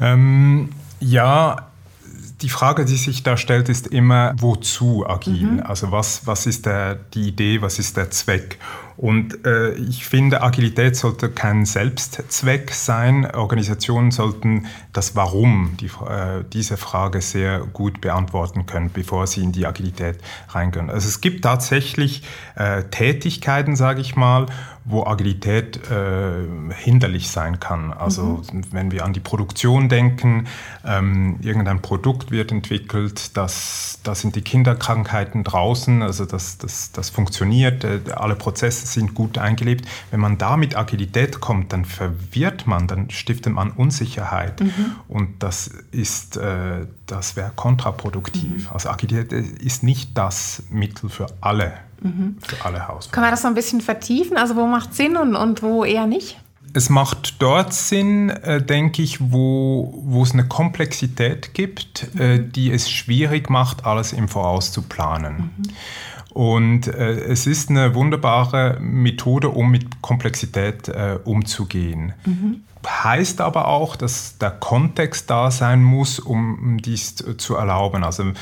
Ähm, 0.00 0.70
ja, 1.00 1.68
die 2.42 2.48
Frage, 2.48 2.84
die 2.84 2.96
sich 2.96 3.22
da 3.22 3.36
stellt, 3.36 3.68
ist 3.68 3.86
immer, 3.86 4.34
wozu 4.38 5.06
agil? 5.08 5.52
Mhm. 5.52 5.62
Also 5.62 5.92
was, 5.92 6.26
was 6.26 6.46
ist 6.46 6.66
der, 6.66 6.96
die 6.96 7.28
Idee, 7.28 7.62
was 7.62 7.78
ist 7.78 7.96
der 7.96 8.10
Zweck? 8.10 8.58
Und 8.96 9.46
äh, 9.46 9.72
ich 9.74 10.06
finde, 10.06 10.42
Agilität 10.42 10.96
sollte 10.96 11.30
kein 11.30 11.64
Selbstzweck 11.64 12.72
sein. 12.72 13.30
Organisationen 13.34 14.10
sollten 14.10 14.66
das 14.92 15.16
Warum, 15.16 15.76
die, 15.80 15.86
äh, 15.86 16.44
diese 16.52 16.76
Frage 16.76 17.20
sehr 17.20 17.60
gut 17.60 18.00
beantworten 18.00 18.66
können, 18.66 18.90
bevor 18.92 19.26
sie 19.26 19.42
in 19.42 19.52
die 19.52 19.66
Agilität 19.66 20.18
reingehen. 20.48 20.90
Also 20.90 21.08
es 21.08 21.20
gibt 21.20 21.42
tatsächlich 21.42 22.22
äh, 22.56 22.84
Tätigkeiten, 22.84 23.76
sage 23.76 24.00
ich 24.00 24.16
mal, 24.16 24.46
wo 24.84 25.04
Agilität 25.04 25.80
äh, 25.90 26.72
hinderlich 26.74 27.30
sein 27.30 27.60
kann. 27.60 27.92
Also 27.92 28.42
mhm. 28.52 28.64
wenn 28.72 28.90
wir 28.90 29.04
an 29.04 29.12
die 29.12 29.20
Produktion 29.20 29.88
denken, 29.88 30.48
ähm, 30.84 31.38
irgendein 31.40 31.80
Produkt 31.82 32.30
wird 32.30 32.50
entwickelt, 32.50 33.36
das, 33.36 34.00
das 34.02 34.20
sind 34.20 34.34
die 34.34 34.42
Kinderkrankheiten 34.42 35.44
draußen, 35.44 36.02
also 36.02 36.24
das, 36.24 36.58
das, 36.58 36.90
das 36.90 37.10
funktioniert, 37.10 37.84
äh, 37.84 38.00
alle 38.14 38.34
Prozesse 38.34 38.81
sind 38.86 39.14
gut 39.14 39.38
eingelebt. 39.38 39.86
Wenn 40.10 40.20
man 40.20 40.38
da 40.38 40.56
mit 40.56 40.76
Agilität 40.76 41.40
kommt, 41.40 41.72
dann 41.72 41.84
verwirrt 41.84 42.66
man, 42.66 42.86
dann 42.86 43.10
stiftet 43.10 43.52
man 43.52 43.70
Unsicherheit. 43.70 44.60
Mhm. 44.60 44.96
Und 45.08 45.42
das 45.42 45.70
ist, 45.90 46.36
äh, 46.36 46.86
das 47.06 47.36
wäre 47.36 47.52
kontraproduktiv. 47.54 48.64
Mhm. 48.64 48.72
Also 48.72 48.90
Agilität 48.90 49.32
ist 49.32 49.82
nicht 49.82 50.16
das 50.16 50.62
Mittel 50.70 51.08
für 51.08 51.26
alle, 51.40 51.74
mhm. 52.00 52.36
für 52.40 52.64
alle 52.64 52.80
Herausforderungen. 52.80 53.12
Kann 53.12 53.22
man 53.22 53.30
das 53.30 53.42
so 53.42 53.48
ein 53.48 53.54
bisschen 53.54 53.80
vertiefen? 53.80 54.36
Also 54.36 54.56
wo 54.56 54.66
macht 54.66 54.94
Sinn 54.94 55.16
und, 55.16 55.36
und 55.36 55.62
wo 55.62 55.84
eher 55.84 56.06
nicht? 56.06 56.38
Es 56.74 56.88
macht 56.88 57.42
dort 57.42 57.74
Sinn, 57.74 58.30
äh, 58.30 58.62
denke 58.62 59.02
ich, 59.02 59.18
wo, 59.20 59.92
wo 60.04 60.22
es 60.22 60.32
eine 60.32 60.48
Komplexität 60.48 61.52
gibt, 61.52 62.14
äh, 62.18 62.42
die 62.42 62.72
es 62.72 62.90
schwierig 62.90 63.50
macht, 63.50 63.84
alles 63.84 64.14
im 64.14 64.28
Voraus 64.28 64.72
zu 64.72 64.80
planen. 64.82 65.52
Mhm. 65.56 65.62
Und 66.32 66.86
äh, 66.86 67.12
es 67.24 67.46
ist 67.46 67.68
eine 67.68 67.94
wunderbare 67.94 68.78
Methode, 68.80 69.50
um 69.50 69.70
mit 69.70 70.00
Komplexität 70.00 70.88
äh, 70.88 71.18
umzugehen. 71.24 72.14
Mhm. 72.24 72.62
Heißt 72.86 73.40
aber 73.40 73.68
auch, 73.68 73.96
dass 73.96 74.38
der 74.38 74.50
Kontext 74.50 75.30
da 75.30 75.50
sein 75.50 75.82
muss, 75.82 76.18
um 76.18 76.78
dies 76.82 77.16
zu 77.36 77.54
erlauben. 77.56 78.02
Also 78.04 78.32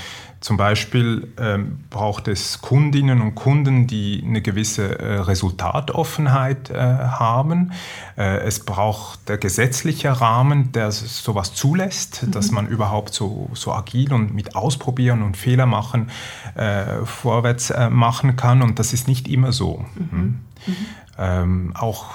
zum 0.40 0.56
Beispiel 0.56 1.28
ähm, 1.38 1.80
braucht 1.90 2.26
es 2.26 2.62
Kundinnen 2.62 3.20
und 3.20 3.34
Kunden, 3.34 3.86
die 3.86 4.24
eine 4.26 4.40
gewisse 4.40 4.98
äh, 4.98 5.20
Resultatoffenheit 5.20 6.70
äh, 6.70 6.76
haben. 6.76 7.72
Äh, 8.16 8.38
es 8.38 8.60
braucht 8.60 9.28
der 9.28 9.36
gesetzliche 9.36 10.18
Rahmen, 10.18 10.72
der 10.72 10.92
sowas 10.92 11.52
zulässt, 11.52 12.22
mhm. 12.22 12.30
dass 12.30 12.50
man 12.52 12.66
überhaupt 12.68 13.12
so, 13.12 13.50
so 13.52 13.74
agil 13.74 14.14
und 14.14 14.32
mit 14.32 14.56
Ausprobieren 14.56 15.20
und 15.20 15.36
Fehler 15.36 15.66
machen 15.66 16.10
äh, 16.54 17.04
vorwärts 17.04 17.68
äh, 17.68 17.90
machen 17.90 18.36
kann. 18.36 18.62
Und 18.62 18.78
das 18.78 18.94
ist 18.94 19.08
nicht 19.08 19.28
immer 19.28 19.52
so. 19.52 19.84
Mhm. 19.94 20.10
Hm? 20.10 20.38
Mhm. 20.66 20.76
Ähm, 21.18 21.72
auch 21.78 22.06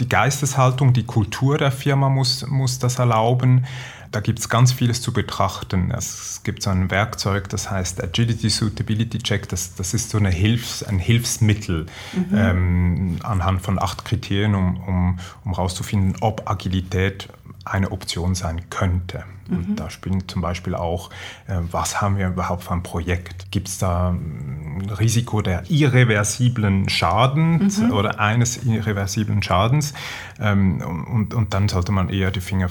die 0.00 0.08
Geisteshaltung, 0.08 0.92
die 0.92 1.04
Kultur 1.04 1.58
der 1.58 1.70
Firma 1.70 2.08
muss, 2.08 2.46
muss 2.46 2.78
das 2.78 2.98
erlauben. 2.98 3.66
Da 4.10 4.18
gibt 4.18 4.40
es 4.40 4.48
ganz 4.48 4.72
vieles 4.72 5.00
zu 5.02 5.12
betrachten. 5.12 5.92
Es 5.96 6.40
gibt 6.42 6.64
so 6.64 6.70
ein 6.70 6.90
Werkzeug, 6.90 7.48
das 7.48 7.70
heißt 7.70 8.02
Agility 8.02 8.50
Suitability 8.50 9.18
Check. 9.18 9.48
Das, 9.48 9.76
das 9.76 9.94
ist 9.94 10.10
so 10.10 10.18
eine 10.18 10.30
Hilfs-, 10.30 10.82
ein 10.82 10.98
Hilfsmittel 10.98 11.86
mhm. 12.12 12.36
ähm, 12.36 13.16
anhand 13.22 13.62
von 13.62 13.80
acht 13.80 14.04
Kriterien, 14.04 14.56
um, 14.56 14.80
um, 14.80 15.18
um 15.44 15.54
herauszufinden, 15.54 16.16
ob 16.20 16.50
Agilität 16.50 17.28
eine 17.70 17.92
Option 17.92 18.34
sein 18.34 18.68
könnte. 18.70 19.24
Mhm. 19.48 19.56
Und 19.56 19.76
da 19.76 19.90
spielen 19.90 20.28
zum 20.28 20.42
Beispiel 20.42 20.74
auch, 20.74 21.10
äh, 21.46 21.58
was 21.70 22.00
haben 22.00 22.18
wir 22.18 22.28
überhaupt 22.28 22.64
für 22.64 22.72
ein 22.72 22.82
Projekt? 22.82 23.50
Gibt 23.50 23.68
es 23.68 23.78
da 23.78 24.10
ein 24.10 24.90
Risiko 24.98 25.40
der 25.42 25.70
irreversiblen 25.70 26.88
Schadens 26.88 27.78
mhm. 27.78 27.92
oder 27.92 28.20
eines 28.20 28.64
irreversiblen 28.64 29.42
Schadens? 29.42 29.94
Ähm, 30.40 30.80
und, 30.80 31.34
und 31.34 31.54
dann 31.54 31.68
sollte 31.68 31.92
man 31.92 32.08
eher 32.08 32.30
die 32.30 32.40
Finger 32.40 32.68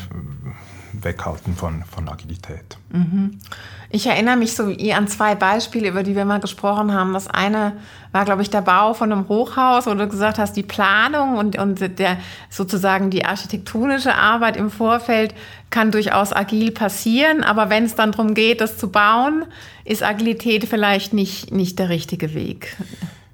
weghalten 0.93 1.55
von, 1.55 1.83
von 1.83 2.07
Agilität. 2.09 2.77
Mhm. 2.91 3.39
Ich 3.89 4.05
erinnere 4.07 4.37
mich 4.37 4.53
so 4.53 4.63
an 4.65 5.07
zwei 5.07 5.35
Beispiele, 5.35 5.89
über 5.89 6.03
die 6.03 6.15
wir 6.15 6.25
mal 6.25 6.39
gesprochen 6.39 6.93
haben. 6.93 7.13
Das 7.13 7.27
eine 7.27 7.73
war, 8.11 8.25
glaube 8.25 8.41
ich, 8.41 8.49
der 8.49 8.61
Bau 8.61 8.93
von 8.93 9.11
einem 9.11 9.27
Hochhaus, 9.27 9.87
wo 9.87 9.93
du 9.93 10.07
gesagt 10.07 10.37
hast, 10.37 10.53
die 10.53 10.63
Planung 10.63 11.37
und, 11.37 11.57
und 11.57 11.99
der, 11.99 12.17
sozusagen 12.49 13.09
die 13.09 13.25
architektonische 13.25 14.13
Arbeit 14.13 14.57
im 14.57 14.69
Vorfeld 14.69 15.33
kann 15.69 15.91
durchaus 15.91 16.33
agil 16.33 16.71
passieren. 16.71 17.43
Aber 17.43 17.69
wenn 17.69 17.85
es 17.85 17.95
dann 17.95 18.11
darum 18.11 18.33
geht, 18.33 18.61
das 18.61 18.77
zu 18.77 18.91
bauen, 18.91 19.45
ist 19.85 20.03
Agilität 20.03 20.65
vielleicht 20.65 21.13
nicht, 21.13 21.51
nicht 21.51 21.79
der 21.79 21.89
richtige 21.89 22.33
Weg. 22.33 22.77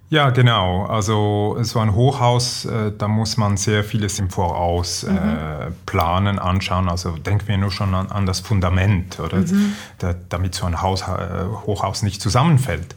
Ja, 0.09 0.29
genau. 0.29 0.85
Also 0.85 1.57
so 1.61 1.79
ein 1.79 1.95
Hochhaus, 1.95 2.65
äh, 2.65 2.91
da 2.95 3.07
muss 3.07 3.37
man 3.37 3.57
sehr 3.57 3.83
vieles 3.83 4.19
im 4.19 4.29
Voraus 4.29 5.03
äh, 5.03 5.11
mhm. 5.11 5.73
planen, 5.85 6.37
anschauen. 6.37 6.89
Also 6.89 7.11
denken 7.11 7.47
wir 7.47 7.57
nur 7.57 7.71
schon 7.71 7.93
an, 7.95 8.11
an 8.11 8.25
das 8.27 8.39
Fundament, 8.39 9.19
oder? 9.19 9.37
Mhm. 9.37 9.73
Da, 9.97 10.13
damit 10.29 10.53
so 10.53 10.67
ein 10.67 10.81
Haus, 10.81 11.01
äh, 11.01 11.45
Hochhaus 11.65 12.03
nicht 12.03 12.21
zusammenfällt. 12.21 12.95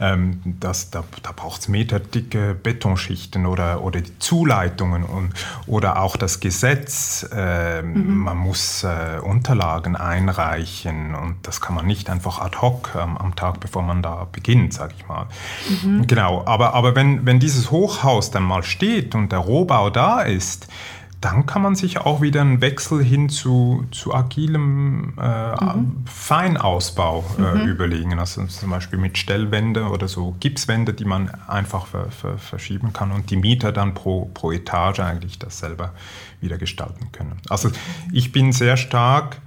Ähm, 0.00 0.40
das, 0.60 0.90
da 0.90 1.04
da 1.22 1.32
braucht 1.32 1.62
es 1.62 1.68
meterdicke 1.68 2.54
Betonschichten 2.54 3.46
oder, 3.46 3.82
oder 3.82 4.00
die 4.00 4.18
Zuleitungen 4.18 5.02
und, 5.02 5.32
oder 5.66 6.00
auch 6.02 6.16
das 6.16 6.40
Gesetz. 6.40 7.28
Äh, 7.34 7.82
mhm. 7.82 8.18
Man 8.18 8.36
muss 8.36 8.84
äh, 8.84 9.18
Unterlagen 9.22 9.96
einreichen 9.96 11.14
und 11.14 11.36
das 11.42 11.60
kann 11.60 11.74
man 11.74 11.86
nicht 11.86 12.10
einfach 12.10 12.40
ad 12.40 12.58
hoc 12.58 12.92
ähm, 12.94 13.16
am 13.16 13.34
Tag, 13.34 13.60
bevor 13.60 13.82
man 13.82 14.02
da 14.02 14.26
beginnt, 14.30 14.72
sage 14.72 14.94
ich 14.96 15.06
mal. 15.06 15.26
Mhm. 15.82 16.06
Genau, 16.06 16.44
aber, 16.46 16.74
aber 16.74 16.94
wenn, 16.94 17.26
wenn 17.26 17.40
dieses 17.40 17.70
Hochhaus 17.70 18.30
dann 18.30 18.42
mal 18.42 18.62
steht 18.62 19.14
und 19.14 19.32
der 19.32 19.40
Rohbau 19.40 19.90
da 19.90 20.22
ist, 20.22 20.68
dann 21.20 21.46
kann 21.46 21.62
man 21.62 21.74
sich 21.74 21.98
auch 21.98 22.20
wieder 22.20 22.40
einen 22.40 22.60
Wechsel 22.60 23.02
hin 23.02 23.28
zu, 23.28 23.84
zu 23.90 24.14
agilem 24.14 25.14
äh, 25.20 25.64
mhm. 25.64 26.04
Feinausbau 26.06 27.24
äh, 27.38 27.58
mhm. 27.58 27.68
überlegen. 27.68 28.18
Also 28.18 28.44
zum 28.46 28.70
Beispiel 28.70 28.98
mit 28.98 29.18
Stellwände 29.18 29.88
oder 29.88 30.06
so 30.06 30.36
Gipswände, 30.38 30.94
die 30.94 31.04
man 31.04 31.30
einfach 31.48 31.86
ver, 31.86 32.10
ver, 32.10 32.38
verschieben 32.38 32.92
kann 32.92 33.10
und 33.10 33.30
die 33.30 33.36
Mieter 33.36 33.72
dann 33.72 33.94
pro, 33.94 34.26
pro 34.32 34.52
Etage 34.52 35.00
eigentlich 35.00 35.38
das 35.38 35.58
selber 35.58 35.92
wieder 36.40 36.56
gestalten 36.56 37.10
können. 37.10 37.40
Also 37.48 37.70
ich 38.12 38.30
bin 38.30 38.52
sehr 38.52 38.76
stark 38.76 39.38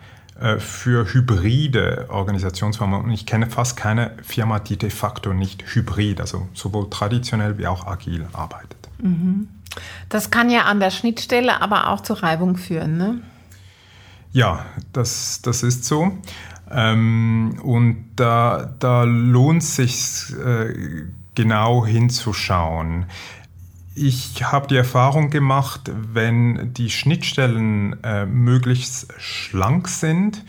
äh, 0.42 0.60
für 0.60 1.14
hybride 1.14 2.08
Organisationsformen 2.10 3.02
und 3.02 3.12
ich 3.12 3.26
kenne 3.26 3.50
fast 3.50 3.78
keine 3.78 4.12
Firma, 4.24 4.60
die 4.60 4.76
de 4.76 4.90
facto 4.90 5.32
nicht 5.32 5.64
hybrid, 5.74 6.20
also 6.20 6.50
sowohl 6.54 6.90
traditionell 6.90 7.58
wie 7.58 7.68
auch 7.68 7.88
agil 7.88 8.28
arbeitet. 8.34 8.90
Mhm. 9.02 9.48
Das 10.10 10.32
kann 10.32 10.50
ja 10.50 10.64
an 10.64 10.80
der 10.80 10.92
Schnittstelle 10.92 11.62
aber 11.62 11.90
auch 11.90 12.02
zu 12.02 12.14
Reibung 12.14 12.58
führen, 12.58 12.98
ne? 12.98 13.22
Ja, 14.34 14.66
das, 14.94 15.42
das 15.42 15.64
ist 15.64 15.86
so. 15.86 16.18
Ähm, 16.70 17.60
und 17.64 18.12
da, 18.16 18.74
da 18.80 19.04
lohnt 19.04 19.64
sich 19.64 20.34
äh, 20.38 20.74
genau 21.36 21.86
hinzuschauen. 21.86 23.06
Ich 23.94 24.42
habe 24.44 24.68
die 24.68 24.78
Erfahrung 24.78 25.30
gemacht, 25.30 25.92
wenn 26.14 26.74
die 26.74 26.90
Schnittstellen 26.90 28.02
äh, 28.04 28.26
möglichst 28.26 29.14
schlank 29.18 29.90
sind 29.90 30.46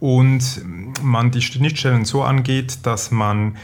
und 0.00 0.62
man 1.02 1.30
die 1.30 1.40
Schnittstellen 1.40 2.04
so 2.04 2.22
angeht, 2.22 2.80
dass 2.82 3.10
man 3.10 3.56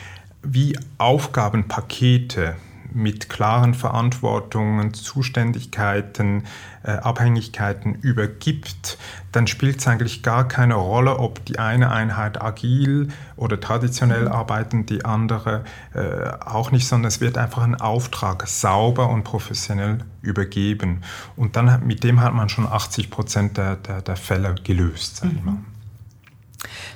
wie 0.42 0.78
Aufgabenpakete 0.96 2.56
mit 2.92 3.28
klaren 3.28 3.74
Verantwortungen, 3.74 4.94
Zuständigkeiten, 4.94 6.44
äh, 6.82 6.92
Abhängigkeiten 6.92 7.94
übergibt, 7.94 8.98
dann 9.32 9.46
spielt 9.46 9.80
es 9.80 9.86
eigentlich 9.86 10.22
gar 10.22 10.48
keine 10.48 10.74
Rolle, 10.74 11.18
ob 11.18 11.44
die 11.44 11.58
eine 11.58 11.90
Einheit 11.90 12.40
agil 12.40 13.08
oder 13.36 13.60
traditionell 13.60 14.26
mhm. 14.26 14.32
arbeiten, 14.32 14.86
die 14.86 15.04
andere 15.04 15.64
äh, 15.94 16.30
auch 16.44 16.70
nicht, 16.70 16.86
sondern 16.86 17.08
es 17.08 17.20
wird 17.20 17.38
einfach 17.38 17.62
ein 17.62 17.74
Auftrag 17.74 18.46
sauber 18.48 19.10
und 19.10 19.24
professionell 19.24 19.98
übergeben. 20.22 21.02
Und 21.36 21.56
dann 21.56 21.86
mit 21.86 22.02
dem 22.04 22.20
hat 22.20 22.34
man 22.34 22.48
schon 22.48 22.66
80 22.66 23.10
Prozent 23.10 23.56
der, 23.56 23.76
der, 23.76 24.02
der 24.02 24.16
Fälle 24.16 24.54
gelöst, 24.64 25.18
sag 25.18 25.32
ich 25.32 25.40
mhm. 25.40 25.44
mal. 25.44 25.56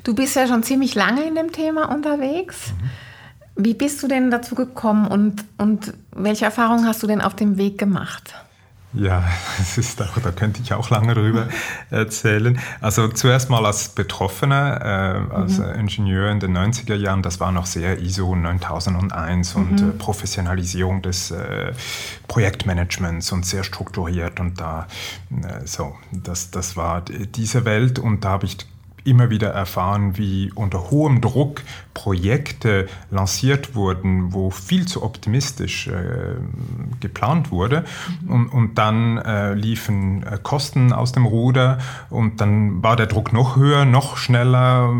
Du 0.02 0.14
bist 0.14 0.36
ja 0.36 0.46
schon 0.46 0.62
ziemlich 0.62 0.94
lange 0.94 1.26
in 1.26 1.34
dem 1.34 1.52
Thema 1.52 1.90
unterwegs. 1.94 2.72
Mhm. 2.72 2.90
Wie 3.56 3.74
bist 3.74 4.02
du 4.02 4.08
denn 4.08 4.30
dazu 4.30 4.54
gekommen 4.54 5.06
und, 5.06 5.44
und 5.58 5.94
welche 6.10 6.44
Erfahrungen 6.44 6.86
hast 6.86 7.02
du 7.02 7.06
denn 7.06 7.20
auf 7.20 7.36
dem 7.36 7.56
Weg 7.56 7.78
gemacht? 7.78 8.34
Ja, 8.94 9.24
das 9.58 9.76
ist 9.76 10.00
auch, 10.00 10.18
da 10.22 10.30
könnte 10.30 10.60
ich 10.62 10.72
auch 10.72 10.90
lange 10.90 11.14
drüber 11.14 11.48
erzählen. 11.90 12.58
Also 12.80 13.08
zuerst 13.08 13.50
mal 13.50 13.64
als 13.66 13.90
Betroffener, 13.90 14.80
äh, 15.30 15.34
als 15.34 15.58
mhm. 15.58 15.80
Ingenieur 15.80 16.30
in 16.30 16.40
den 16.40 16.56
90er 16.56 16.94
Jahren, 16.94 17.22
das 17.22 17.40
war 17.40 17.52
noch 17.52 17.66
sehr 17.66 18.00
ISO 18.00 18.34
9001 18.34 19.54
mhm. 19.54 19.62
und 19.62 19.80
äh, 19.80 19.84
Professionalisierung 19.98 21.02
des 21.02 21.30
äh, 21.30 21.72
Projektmanagements 22.28 23.32
und 23.32 23.44
sehr 23.44 23.64
strukturiert 23.64 24.40
und 24.40 24.60
da, 24.60 24.86
äh, 25.30 25.66
so, 25.66 25.94
das, 26.12 26.50
das 26.50 26.76
war 26.76 27.02
diese 27.02 27.64
Welt 27.64 27.98
und 27.98 28.24
da 28.24 28.30
habe 28.30 28.46
ich 28.46 28.58
immer 29.04 29.30
wieder 29.30 29.50
erfahren, 29.50 30.16
wie 30.16 30.50
unter 30.54 30.90
hohem 30.90 31.20
Druck 31.20 31.62
Projekte 31.92 32.88
lanciert 33.10 33.74
wurden, 33.74 34.32
wo 34.32 34.50
viel 34.50 34.86
zu 34.86 35.02
optimistisch 35.02 35.86
äh, 35.86 36.34
geplant 37.00 37.50
wurde. 37.50 37.84
Mhm. 38.22 38.30
Und, 38.30 38.48
und, 38.48 38.78
dann 38.78 39.18
äh, 39.18 39.54
liefen 39.54 40.24
äh, 40.24 40.38
Kosten 40.42 40.92
aus 40.92 41.12
dem 41.12 41.26
Ruder 41.26 41.78
und 42.10 42.40
dann 42.40 42.82
war 42.82 42.96
der 42.96 43.06
Druck 43.06 43.32
noch 43.32 43.56
höher, 43.56 43.84
noch 43.84 44.16
schneller, 44.16 44.92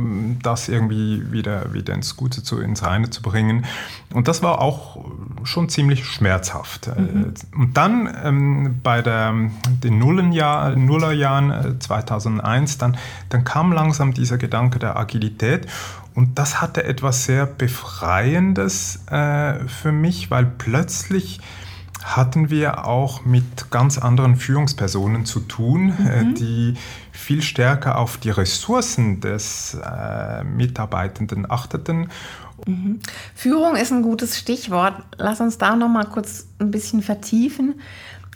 das 0.42 0.68
irgendwie 0.68 1.32
wieder, 1.32 1.73
wieder 1.73 1.94
ins 1.94 2.16
Gute, 2.16 2.42
zu, 2.42 2.61
ins 2.61 2.84
Reine 2.84 3.11
zu 3.11 3.23
bringen. 3.23 3.64
Und 4.12 4.28
das 4.28 4.42
war 4.42 4.61
auch 4.61 5.04
schon 5.42 5.68
ziemlich 5.68 6.04
schmerzhaft. 6.04 6.88
Mhm. 6.96 7.34
Und 7.56 7.76
dann 7.76 8.08
ähm, 8.23 8.80
bei 8.82 9.02
der, 9.02 9.34
den 9.82 9.99
Nullenjahr, 9.99 10.76
Nullerjahren 10.76 11.80
2001, 11.80 12.78
dann, 12.78 12.96
dann 13.30 13.42
kam 13.42 13.73
langsam 13.73 13.94
dieser 14.15 14.39
Gedanke 14.39 14.79
der 14.79 14.97
Agilität 14.97 15.67
und 16.15 16.39
das 16.39 16.63
hatte 16.63 16.85
etwas 16.85 17.25
sehr 17.25 17.47
Befreiendes 17.47 19.01
äh, 19.11 19.67
für 19.67 19.93
mich, 19.93 20.31
weil 20.31 20.47
plötzlich 20.47 21.41
hatten 22.05 22.51
wir 22.51 22.87
auch 22.87 23.25
mit 23.25 23.71
ganz 23.71 23.99
anderen 23.99 24.37
Führungspersonen 24.37 25.25
zu 25.25 25.41
tun, 25.41 25.95
äh, 25.99 26.23
mhm. 26.23 26.31
äh, 26.31 26.35
die 26.35 26.75
viel 27.11 27.43
stärker 27.43 27.99
auf 27.99 28.19
die 28.19 28.31
Ressourcen 28.31 29.21
des 29.21 29.75
äh, 29.83 30.45
Mitarbeitenden 30.45 31.51
achteten. 31.51 32.11
Mhm. 32.67 33.01
Führung 33.35 33.75
ist 33.75 33.91
ein 33.91 34.03
gutes 34.03 34.39
Stichwort. 34.39 34.95
Lass 35.17 35.41
uns 35.41 35.59
da 35.59 35.75
noch 35.75 35.89
mal 35.89 36.05
kurz 36.05 36.47
ein 36.61 36.71
bisschen 36.71 37.03
vertiefen. 37.03 37.81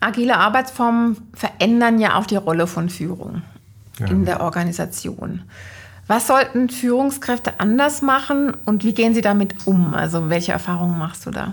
Agile 0.01 0.37
Arbeitsformen 0.39 1.17
verändern 1.35 1.99
ja 2.01 2.17
auch 2.17 2.27
die 2.27 2.37
Rolle 2.37 2.67
von 2.67 2.89
Führung 2.89 3.43
ja. 3.99 4.07
in 4.07 4.25
der 4.25 4.41
Organisation. 4.41 5.43
Was 6.07 6.27
sollten 6.27 6.71
Führungskräfte 6.71 7.61
anders 7.61 8.01
machen 8.01 8.57
und 8.65 8.83
wie 8.83 8.95
gehen 8.95 9.13
sie 9.13 9.21
damit 9.21 9.67
um? 9.67 9.95
Also 9.95 10.31
welche 10.31 10.53
Erfahrungen 10.53 10.99
machst 10.99 11.27
du 11.27 11.31
da? 11.31 11.53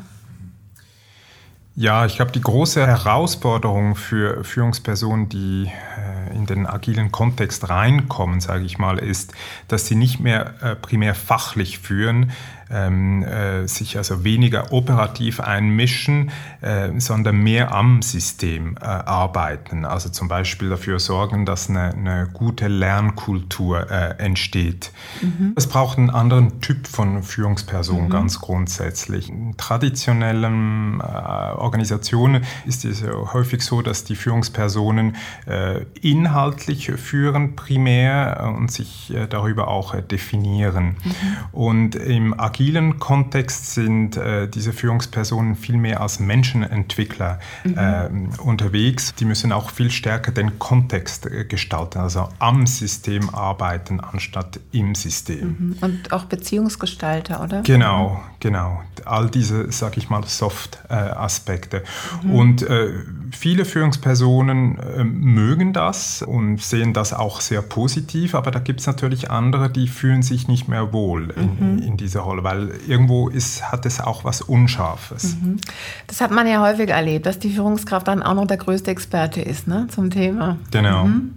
Ja, 1.77 2.05
ich 2.05 2.15
glaube, 2.15 2.31
die 2.31 2.39
große 2.39 2.87
Herausforderung 2.87 3.95
für 3.95 4.45
Führungspersonen, 4.45 5.27
die 5.27 5.69
äh, 5.97 6.33
in 6.33 6.45
den 6.45 6.65
agilen 6.65 7.11
Kontext 7.11 7.67
reinkommen, 7.67 8.39
sage 8.39 8.63
ich 8.63 8.77
mal, 8.77 8.97
ist, 8.97 9.33
dass 9.67 9.85
sie 9.87 9.95
nicht 9.95 10.21
mehr 10.21 10.53
äh, 10.61 10.75
primär 10.77 11.13
fachlich 11.15 11.79
führen, 11.79 12.31
ähm, 12.71 13.23
äh, 13.23 13.67
sich 13.67 13.97
also 13.97 14.23
weniger 14.23 14.71
operativ 14.71 15.39
einmischen, 15.39 16.31
äh, 16.61 16.89
sondern 16.99 17.37
mehr 17.37 17.73
am 17.73 18.01
System 18.01 18.77
äh, 18.77 18.85
arbeiten. 18.85 19.85
Also 19.85 20.09
zum 20.09 20.27
Beispiel 20.27 20.69
dafür 20.69 20.99
sorgen, 20.99 21.45
dass 21.45 21.69
eine, 21.69 21.93
eine 21.93 22.29
gute 22.31 22.67
Lernkultur 22.67 23.89
äh, 23.91 24.15
entsteht. 24.17 24.91
Mhm. 25.21 25.53
Es 25.55 25.67
braucht 25.67 25.97
einen 25.97 26.09
anderen 26.09 26.59
Typ 26.61 26.87
von 26.87 27.23
Führungsperson 27.23 28.05
mhm. 28.05 28.09
ganz 28.09 28.39
grundsätzlich. 28.39 29.29
In 29.29 29.57
traditionellen 29.57 30.99
äh, 30.99 31.03
Organisationen 31.03 32.43
ist 32.65 32.85
es 32.85 33.03
häufig 33.33 33.61
so, 33.61 33.81
dass 33.81 34.03
die 34.03 34.15
Führungspersonen 34.15 35.15
äh, 35.45 35.85
inhaltlich 36.01 36.91
führen 36.91 37.55
primär 37.55 38.53
und 38.57 38.71
sich 38.71 39.13
darüber 39.29 39.67
auch 39.67 39.95
definieren. 39.95 40.95
Mhm. 41.03 41.13
Und 41.51 41.95
im 41.95 42.33
agilen 42.55 42.99
Kontext 42.99 43.73
sind 43.73 44.15
äh, 44.15 44.47
diese 44.47 44.71
Führungspersonen 44.71 45.57
viel 45.57 45.75
mehr 45.75 45.99
als 45.99 46.21
Menschenentwickler 46.21 47.39
mhm. 47.65 47.77
äh, 47.77 48.41
unterwegs. 48.41 49.13
Die 49.15 49.25
müssen 49.25 49.51
auch 49.51 49.71
viel 49.71 49.91
stärker 49.91 50.31
den 50.31 50.57
Kontext 50.57 51.25
äh, 51.25 51.43
gestalten, 51.43 51.99
also 51.99 52.29
am 52.39 52.65
System 52.65 53.29
arbeiten 53.35 53.99
anstatt 53.99 54.61
im 54.71 54.95
System. 54.95 55.57
Mhm. 55.59 55.77
Und 55.81 56.13
auch 56.13 56.25
Beziehungsgestalter, 56.25 57.43
oder? 57.43 57.61
Genau, 57.63 58.23
genau. 58.39 58.81
All 59.03 59.29
diese, 59.29 59.69
sag 59.73 59.97
ich 59.97 60.09
mal, 60.09 60.23
Soft-Aspekte. 60.23 61.83
Mhm. 62.23 62.31
Und 62.31 62.61
äh, 62.61 62.93
viele 63.31 63.65
Führungspersonen 63.65 64.79
äh, 64.79 65.03
mögen 65.03 65.73
das 65.73 66.21
und 66.21 66.61
sehen 66.61 66.93
das 66.93 67.11
auch 67.11 67.41
sehr 67.41 67.61
positiv, 67.61 68.33
aber 68.33 68.51
da 68.51 68.59
gibt 68.59 68.79
es 68.79 68.87
natürlich 68.87 69.29
andere, 69.29 69.69
die 69.69 69.89
fühlen 69.89 70.23
sich 70.23 70.47
nicht 70.47 70.69
mehr 70.69 70.93
wohl 70.93 71.31
in, 71.31 71.75
mhm. 71.75 71.81
in 71.81 71.97
dieser 71.97 72.21
Rolle 72.21 72.44
weil 72.45 72.69
irgendwo 72.87 73.27
ist, 73.27 73.71
hat 73.71 73.87
es 73.87 73.99
auch 73.99 74.23
was 74.23 74.39
Unscharfes. 74.41 75.35
Mhm. 75.35 75.57
Das 76.05 76.21
hat 76.21 76.29
man 76.29 76.47
ja 76.47 76.61
häufig 76.61 76.89
erlebt, 76.89 77.25
dass 77.25 77.39
die 77.39 77.49
Führungskraft 77.49 78.07
dann 78.07 78.21
auch 78.21 78.35
noch 78.35 78.45
der 78.45 78.57
größte 78.57 78.91
Experte 78.91 79.41
ist 79.41 79.67
ne, 79.67 79.87
zum 79.89 80.11
Thema. 80.11 80.57
Genau. 80.69 81.05
Mhm. 81.05 81.33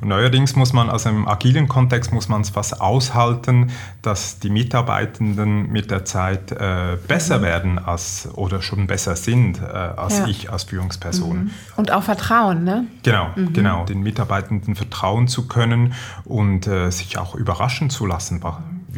Und 0.00 0.08
neuerdings 0.08 0.56
muss 0.56 0.72
man, 0.72 0.90
also 0.90 1.08
im 1.10 1.28
agilen 1.28 1.68
Kontext 1.68 2.12
muss 2.12 2.28
man 2.28 2.40
es 2.40 2.50
fast 2.50 2.80
aushalten, 2.80 3.70
dass 4.02 4.40
die 4.40 4.50
Mitarbeitenden 4.50 5.70
mit 5.70 5.92
der 5.92 6.04
Zeit 6.04 6.50
äh, 6.50 6.98
besser 7.06 7.38
mhm. 7.38 7.42
werden 7.42 7.78
als 7.78 8.28
oder 8.34 8.60
schon 8.60 8.88
besser 8.88 9.14
sind 9.14 9.62
äh, 9.62 9.64
als 9.64 10.18
ja. 10.18 10.26
ich 10.26 10.50
als 10.50 10.64
Führungsperson. 10.64 11.44
Mhm. 11.44 11.50
Und 11.76 11.92
auch 11.92 12.02
Vertrauen, 12.02 12.64
ne? 12.64 12.84
Genau, 13.04 13.28
mhm. 13.36 13.52
genau. 13.52 13.84
Den 13.84 14.02
Mitarbeitenden 14.02 14.74
vertrauen 14.74 15.28
zu 15.28 15.46
können 15.46 15.94
und 16.24 16.66
äh, 16.66 16.90
sich 16.90 17.16
auch 17.16 17.36
überraschen 17.36 17.90
zu 17.90 18.04
lassen. 18.04 18.42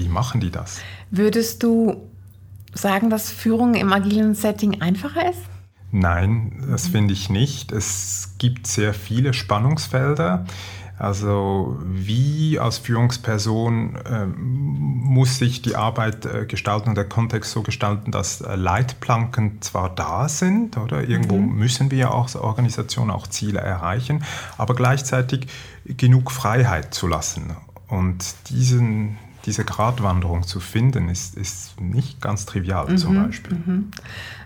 Wie 0.01 0.09
machen 0.09 0.41
die 0.41 0.51
das? 0.51 0.81
Würdest 1.11 1.63
du 1.63 2.09
sagen, 2.73 3.11
dass 3.11 3.31
Führung 3.31 3.75
im 3.75 3.93
agilen 3.93 4.35
Setting 4.35 4.81
einfacher 4.81 5.29
ist? 5.29 5.43
Nein, 5.93 6.65
das 6.71 6.89
finde 6.89 7.13
ich 7.13 7.29
nicht. 7.29 7.73
Es 7.73 8.35
gibt 8.39 8.67
sehr 8.67 8.95
viele 8.95 9.35
Spannungsfelder. 9.35 10.47
Also 10.97 11.79
wie 11.83 12.59
als 12.59 12.79
Führungsperson 12.79 13.97
äh, 13.97 14.27
muss 14.27 15.39
sich 15.39 15.63
die 15.63 15.75
Arbeit 15.75 16.27
äh, 16.27 16.45
gestalten 16.47 16.91
und 16.91 16.95
der 16.95 17.09
Kontext 17.09 17.53
so 17.53 17.63
gestalten, 17.63 18.11
dass 18.11 18.43
äh, 18.43 18.55
Leitplanken 18.55 19.63
zwar 19.63 19.89
da 19.95 20.29
sind, 20.29 20.77
oder 20.77 21.09
irgendwo 21.09 21.39
mhm. 21.39 21.57
müssen 21.57 21.91
wir 21.91 21.99
ja 21.99 22.11
auch 22.11 22.25
als 22.25 22.37
Organisation 22.37 23.11
auch 23.11 23.27
Ziele 23.27 23.61
erreichen, 23.61 24.25
aber 24.59 24.75
gleichzeitig 24.75 25.47
genug 25.87 26.31
Freiheit 26.31 26.93
zu 26.93 27.07
lassen. 27.07 27.57
Und 27.89 28.35
diesen, 28.51 29.17
diese 29.47 29.65
Gratwanderung 29.65 30.43
zu 30.43 30.61
finden, 30.61 31.09
ist, 31.09 31.37
ist 31.37 31.81
nicht 31.81 32.21
ganz 32.21 32.47
trivial 32.47 32.91
mhm, 32.91 32.99
zum 32.99 33.25
Beispiel. 33.25 33.57
Mhm. 33.57 33.91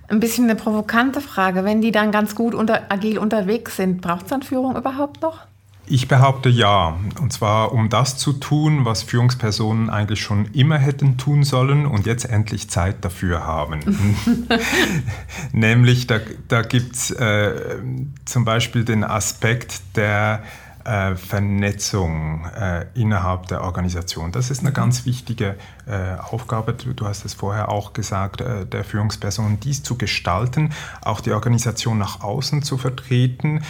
Ein 0.09 0.21
bisschen 0.21 0.45
eine 0.45 0.55
provokante 0.55 1.21
Frage. 1.21 1.65
Wenn 1.65 1.81
die 1.81 1.91
dann 1.91 2.13
ganz 2.13 2.35
gut 2.35 2.55
unter, 2.55 2.91
agil 2.91 3.19
unterwegs 3.19 3.77
sind, 3.77 4.01
braucht 4.01 4.25
es 4.25 4.31
dann 4.31 4.43
Führung 4.43 4.77
überhaupt 4.77 5.23
noch? 5.23 5.47
Ich 5.87 6.09
behaupte 6.09 6.49
ja. 6.49 6.97
Und 7.21 7.33
zwar 7.33 7.73
um 7.73 7.91
das 7.91 8.17
zu 8.17 8.33
tun, 8.33 8.85
was 8.85 9.03
Führungspersonen 9.03 9.91
eigentlich 9.91 10.21
schon 10.21 10.47
immer 10.53 10.79
hätten 10.79 11.19
tun 11.19 11.43
sollen 11.43 11.87
und 11.87 12.07
jetzt 12.07 12.25
endlich 12.25 12.71
Zeit 12.71 13.05
dafür 13.05 13.47
haben. 13.47 13.81
Nämlich, 15.53 16.07
da, 16.07 16.21
da 16.49 16.63
gibt 16.63 16.97
es 16.97 17.11
äh, 17.11 17.77
zum 18.25 18.45
Beispiel 18.45 18.85
den 18.85 19.05
Aspekt 19.05 19.81
der 19.97 20.43
äh, 20.85 21.17
Vernetzung 21.17 22.45
äh, 22.47 22.87
innerhalb 22.95 23.47
der 23.47 23.63
Organisation. 23.63 24.33
Das 24.33 24.51
ist 24.51 24.61
eine 24.61 24.71
mhm. 24.71 24.75
ganz 24.75 25.07
wichtige 25.07 25.57
äh, 25.87 26.17
Aufgabe, 26.17 26.75
du, 26.75 26.93
du, 26.93 27.07
hast 27.07 27.25
es 27.25 27.35
vorher 27.35 27.71
auch 27.71 27.93
gesagt, 27.93 28.41
äh, 28.41 28.67
der 28.67 28.85
Führungsperson, 28.85 29.61
dies 29.61 29.83
zu 29.83 29.97
gestalten, 29.97 30.73
auch 31.03 31.21
die 31.21 31.33
Organisation 31.33 31.99
nach 31.99 32.23
außen 32.23 32.63
zu 32.63 32.79
vertreten 32.79 33.63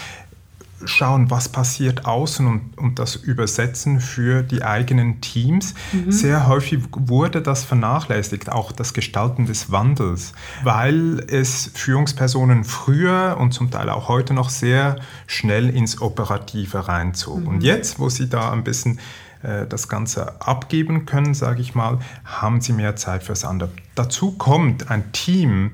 schauen, 0.86 1.30
was 1.30 1.48
passiert 1.48 2.06
außen 2.06 2.46
und, 2.46 2.78
und 2.78 2.98
das 2.98 3.16
übersetzen 3.16 4.00
für 4.00 4.42
die 4.42 4.62
eigenen 4.62 5.20
Teams. 5.20 5.74
Mhm. 5.92 6.10
Sehr 6.10 6.46
häufig 6.46 6.80
wurde 6.92 7.42
das 7.42 7.64
vernachlässigt, 7.64 8.50
auch 8.50 8.72
das 8.72 8.94
Gestalten 8.94 9.46
des 9.46 9.70
Wandels, 9.70 10.32
weil 10.62 11.24
es 11.28 11.70
Führungspersonen 11.74 12.64
früher 12.64 13.36
und 13.38 13.52
zum 13.52 13.70
Teil 13.70 13.88
auch 13.90 14.08
heute 14.08 14.34
noch 14.34 14.50
sehr 14.50 14.96
schnell 15.26 15.70
ins 15.70 16.00
Operative 16.00 16.88
reinzog. 16.88 17.40
Mhm. 17.40 17.48
Und 17.48 17.62
jetzt, 17.62 17.98
wo 17.98 18.08
sie 18.08 18.28
da 18.28 18.52
ein 18.52 18.64
bisschen 18.64 18.98
äh, 19.42 19.66
das 19.66 19.88
Ganze 19.88 20.40
abgeben 20.40 21.06
können, 21.06 21.34
sage 21.34 21.60
ich 21.60 21.74
mal, 21.74 21.98
haben 22.24 22.60
sie 22.60 22.72
mehr 22.72 22.96
Zeit 22.96 23.22
fürs 23.22 23.44
andere. 23.44 23.70
Dazu 23.94 24.32
kommt 24.32 24.90
ein 24.90 25.12
Team, 25.12 25.72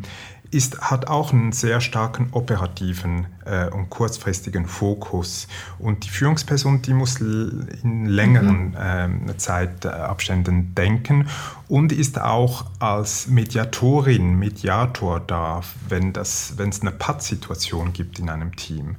ist, 0.51 0.81
hat 0.81 1.07
auch 1.07 1.33
einen 1.33 1.53
sehr 1.53 1.81
starken 1.81 2.29
operativen 2.33 3.27
und 3.73 3.91
kurzfristigen 3.91 4.67
Fokus. 4.67 5.49
Und 5.79 6.05
die 6.05 6.11
Führungsperson, 6.11 6.83
die 6.83 6.95
muss 6.95 7.21
in 7.21 8.07
längeren 8.07 8.71
mhm. 8.71 9.31
äh, 9.31 9.37
Zeitabständen 9.37 10.75
denken 10.75 11.27
und 11.69 11.93
ist 11.93 12.21
auch 12.21 12.67
als 12.81 13.29
Mediatorin, 13.29 14.39
Mediator 14.39 15.21
da, 15.21 15.61
wenn 15.89 16.13
es 16.15 16.55
eine 16.59 16.91
Pattsituation 16.91 17.93
gibt 17.93 18.19
in 18.19 18.29
einem 18.29 18.57
Team, 18.57 18.97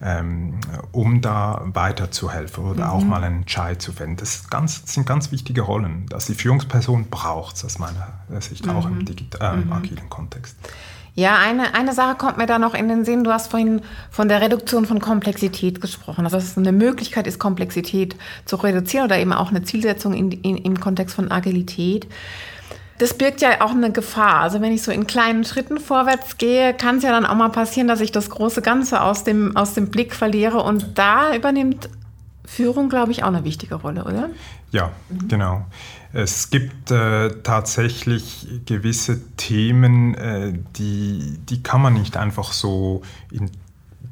ähm, 0.00 0.54
um 0.92 1.20
da 1.20 1.62
weiterzuhelfen 1.64 2.64
oder 2.64 2.86
mhm. 2.86 2.90
auch 2.90 3.04
mal 3.04 3.24
einen 3.24 3.38
Entscheid 3.38 3.82
zu 3.82 3.92
finden. 3.92 4.16
Das 4.16 4.48
ganz, 4.50 4.82
sind 4.92 5.06
ganz 5.06 5.32
wichtige 5.32 5.62
Rollen. 5.62 6.06
Dass 6.06 6.26
die 6.26 6.34
Führungsperson 6.34 7.06
braucht 7.10 7.56
es 7.56 7.64
aus 7.64 7.78
meiner 7.78 8.12
Sicht 8.40 8.66
mhm. 8.66 8.72
auch 8.72 8.86
im, 8.86 9.04
digital, 9.04 9.58
äh, 9.58 9.62
im 9.62 9.72
agilen 9.72 10.08
Kontext. 10.08 10.56
Ja, 11.14 11.36
eine, 11.36 11.74
eine 11.74 11.92
Sache 11.92 12.16
kommt 12.16 12.38
mir 12.38 12.46
da 12.46 12.58
noch 12.58 12.74
in 12.74 12.88
den 12.88 13.04
Sinn. 13.04 13.22
Du 13.22 13.32
hast 13.32 13.50
vorhin 13.50 13.82
von 14.10 14.28
der 14.28 14.40
Reduktion 14.40 14.86
von 14.86 14.98
Komplexität 14.98 15.80
gesprochen. 15.80 16.24
Also, 16.24 16.38
dass 16.38 16.44
es 16.44 16.56
eine 16.56 16.72
Möglichkeit 16.72 17.26
ist, 17.26 17.38
Komplexität 17.38 18.16
zu 18.46 18.56
reduzieren 18.56 19.06
oder 19.06 19.18
eben 19.18 19.32
auch 19.32 19.50
eine 19.50 19.62
Zielsetzung 19.62 20.14
in, 20.14 20.32
in, 20.32 20.56
im 20.56 20.80
Kontext 20.80 21.14
von 21.14 21.30
Agilität. 21.30 22.06
Das 22.98 23.14
birgt 23.14 23.42
ja 23.42 23.60
auch 23.60 23.72
eine 23.72 23.90
Gefahr. 23.90 24.40
Also 24.40 24.60
wenn 24.60 24.72
ich 24.72 24.82
so 24.82 24.92
in 24.92 25.06
kleinen 25.06 25.44
Schritten 25.44 25.78
vorwärts 25.78 26.38
gehe, 26.38 26.72
kann 26.72 26.98
es 26.98 27.02
ja 27.02 27.10
dann 27.10 27.26
auch 27.26 27.34
mal 27.34 27.50
passieren, 27.50 27.88
dass 27.88 28.00
ich 28.00 28.12
das 28.12 28.30
große 28.30 28.62
Ganze 28.62 29.02
aus 29.02 29.24
dem, 29.24 29.56
aus 29.56 29.74
dem 29.74 29.90
Blick 29.90 30.14
verliere. 30.14 30.62
Und 30.62 30.98
da 30.98 31.34
übernimmt 31.34 31.90
Führung, 32.46 32.88
glaube 32.88 33.12
ich, 33.12 33.22
auch 33.22 33.28
eine 33.28 33.44
wichtige 33.44 33.74
Rolle, 33.74 34.04
oder? 34.04 34.30
Ja, 34.70 34.92
mhm. 35.08 35.28
genau. 35.28 35.66
Es 36.14 36.50
gibt 36.50 36.90
äh, 36.90 37.30
tatsächlich 37.42 38.46
gewisse 38.66 39.20
Themen, 39.36 40.14
äh, 40.14 40.52
die, 40.76 41.38
die 41.48 41.62
kann 41.62 41.80
man 41.80 41.94
nicht 41.94 42.16
einfach 42.18 42.52
so 42.52 43.02
in 43.30 43.50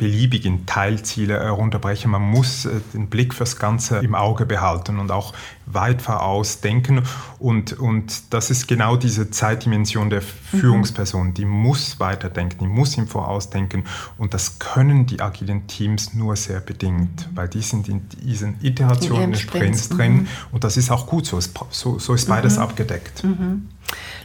beliebig 0.00 0.46
in 0.46 0.64
Teilziele 0.64 1.38
herunterbrechen. 1.38 2.10
Man 2.10 2.22
muss 2.22 2.64
äh, 2.64 2.80
den 2.94 3.10
Blick 3.10 3.34
fürs 3.34 3.58
Ganze 3.58 3.98
im 3.98 4.14
Auge 4.14 4.46
behalten 4.46 4.98
und 4.98 5.12
auch 5.12 5.34
weit 5.66 6.00
voraus 6.00 6.62
denken. 6.62 7.02
Und, 7.38 7.74
und 7.78 8.32
das 8.32 8.50
ist 8.50 8.66
genau 8.66 8.96
diese 8.96 9.30
Zeitdimension 9.30 10.08
der 10.08 10.22
mhm. 10.22 10.58
Führungsperson. 10.58 11.34
Die 11.34 11.44
muss 11.44 12.00
weiterdenken, 12.00 12.60
die 12.60 12.66
muss 12.66 12.96
im 12.96 13.08
Voraus 13.08 13.50
denken. 13.50 13.84
Und 14.16 14.32
das 14.32 14.58
können 14.58 15.04
die 15.04 15.20
agilen 15.20 15.66
Teams 15.66 16.14
nur 16.14 16.34
sehr 16.34 16.60
bedingt, 16.60 17.28
weil 17.34 17.48
die 17.48 17.60
sind 17.60 17.86
in 17.86 18.08
diesen 18.08 18.56
Iterationen, 18.62 19.34
in 19.34 19.34
Sprints, 19.34 19.90
drin. 19.90 20.12
Mhm. 20.14 20.28
Und 20.50 20.64
das 20.64 20.78
ist 20.78 20.90
auch 20.90 21.06
gut 21.06 21.26
so. 21.26 21.38
So, 21.70 21.98
so 21.98 22.14
ist 22.14 22.26
beides 22.26 22.56
mhm. 22.56 22.62
abgedeckt. 22.62 23.22
Mhm. 23.22 23.68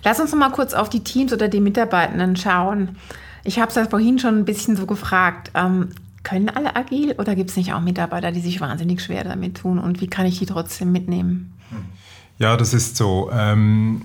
Lass 0.05 0.21
uns 0.21 0.31
noch 0.31 0.39
mal 0.39 0.51
kurz 0.51 0.73
auf 0.73 0.89
die 0.89 1.03
Teams 1.03 1.33
oder 1.33 1.49
die 1.49 1.59
Mitarbeitenden 1.59 2.37
schauen. 2.37 2.95
Ich 3.45 3.59
habe 3.59 3.69
es 3.69 3.75
ja 3.75 3.85
vorhin 3.85 4.19
schon 4.19 4.39
ein 4.39 4.45
bisschen 4.45 4.75
so 4.75 4.85
gefragt. 4.85 5.51
Ähm, 5.53 5.89
können 6.23 6.49
alle 6.49 6.75
agil 6.75 7.13
oder 7.17 7.35
gibt 7.35 7.51
es 7.51 7.55
nicht 7.55 7.71
auch 7.73 7.81
Mitarbeiter, 7.81 8.31
die 8.31 8.41
sich 8.41 8.59
wahnsinnig 8.59 9.01
schwer 9.01 9.23
damit 9.23 9.57
tun? 9.57 9.79
Und 9.79 10.01
wie 10.01 10.07
kann 10.07 10.25
ich 10.25 10.39
die 10.39 10.47
trotzdem 10.47 10.91
mitnehmen? 10.91 11.53
Ja, 12.39 12.57
das 12.57 12.73
ist 12.73 12.97
so. 12.97 13.29
Ähm, 13.31 14.01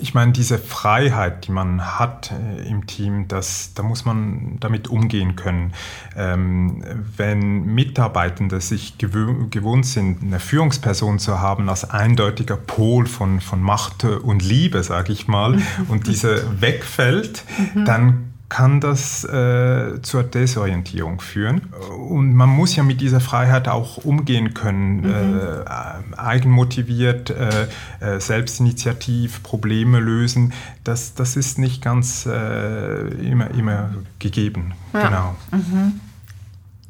ich 0.00 0.14
meine, 0.14 0.30
diese 0.30 0.58
Freiheit, 0.58 1.46
die 1.46 1.50
man 1.50 1.98
hat 1.98 2.30
äh, 2.30 2.68
im 2.68 2.86
Team, 2.86 3.26
das, 3.26 3.74
da 3.74 3.82
muss 3.82 4.04
man 4.04 4.58
damit 4.60 4.86
umgehen 4.88 5.34
können. 5.34 5.72
Ähm, 6.16 6.84
wenn 7.16 7.64
Mitarbeitende 7.64 8.60
sich 8.60 8.96
gewö 8.98 9.48
gewohnt 9.50 9.86
sind, 9.86 10.22
eine 10.22 10.38
Führungsperson 10.38 11.18
zu 11.18 11.40
haben 11.40 11.68
als 11.68 11.90
eindeutiger 11.90 12.56
Pol 12.56 13.06
von, 13.06 13.40
von 13.40 13.60
Macht 13.60 14.04
und 14.04 14.42
Liebe, 14.42 14.82
sage 14.84 15.12
ich 15.12 15.26
mal, 15.26 15.58
und 15.88 16.06
diese 16.06 16.60
wegfällt, 16.60 17.42
dann 17.74 18.27
kann 18.48 18.80
das 18.80 19.24
äh, 19.24 20.00
zur 20.02 20.22
Desorientierung 20.22 21.20
führen. 21.20 21.72
Und 22.08 22.34
man 22.34 22.48
muss 22.48 22.76
ja 22.76 22.82
mit 22.82 23.00
dieser 23.00 23.20
Freiheit 23.20 23.68
auch 23.68 23.98
umgehen 23.98 24.54
können, 24.54 25.02
mhm. 25.02 25.40
äh, 25.40 26.16
eigenmotiviert, 26.16 27.30
äh, 27.30 27.66
äh 28.00 28.20
selbstinitiativ 28.20 29.42
Probleme 29.42 30.00
lösen. 30.00 30.52
Das, 30.82 31.14
das 31.14 31.36
ist 31.36 31.58
nicht 31.58 31.82
ganz 31.82 32.26
äh, 32.26 33.08
immer, 33.22 33.50
immer 33.50 33.90
gegeben. 34.18 34.72
Ja. 34.94 35.08
Genau. 35.08 35.36
Mhm. 35.50 36.00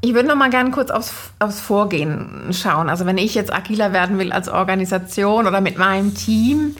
Ich 0.00 0.14
würde 0.14 0.28
noch 0.28 0.36
mal 0.36 0.50
gerne 0.50 0.70
kurz 0.70 0.92
aufs, 0.92 1.12
aufs 1.40 1.60
Vorgehen 1.60 2.52
schauen. 2.52 2.88
Also 2.88 3.04
wenn 3.04 3.18
ich 3.18 3.34
jetzt 3.34 3.52
agiler 3.52 3.92
werden 3.92 4.18
will 4.18 4.30
als 4.30 4.48
Organisation 4.48 5.48
oder 5.48 5.60
mit 5.60 5.76
meinem 5.76 6.14
Team, 6.14 6.76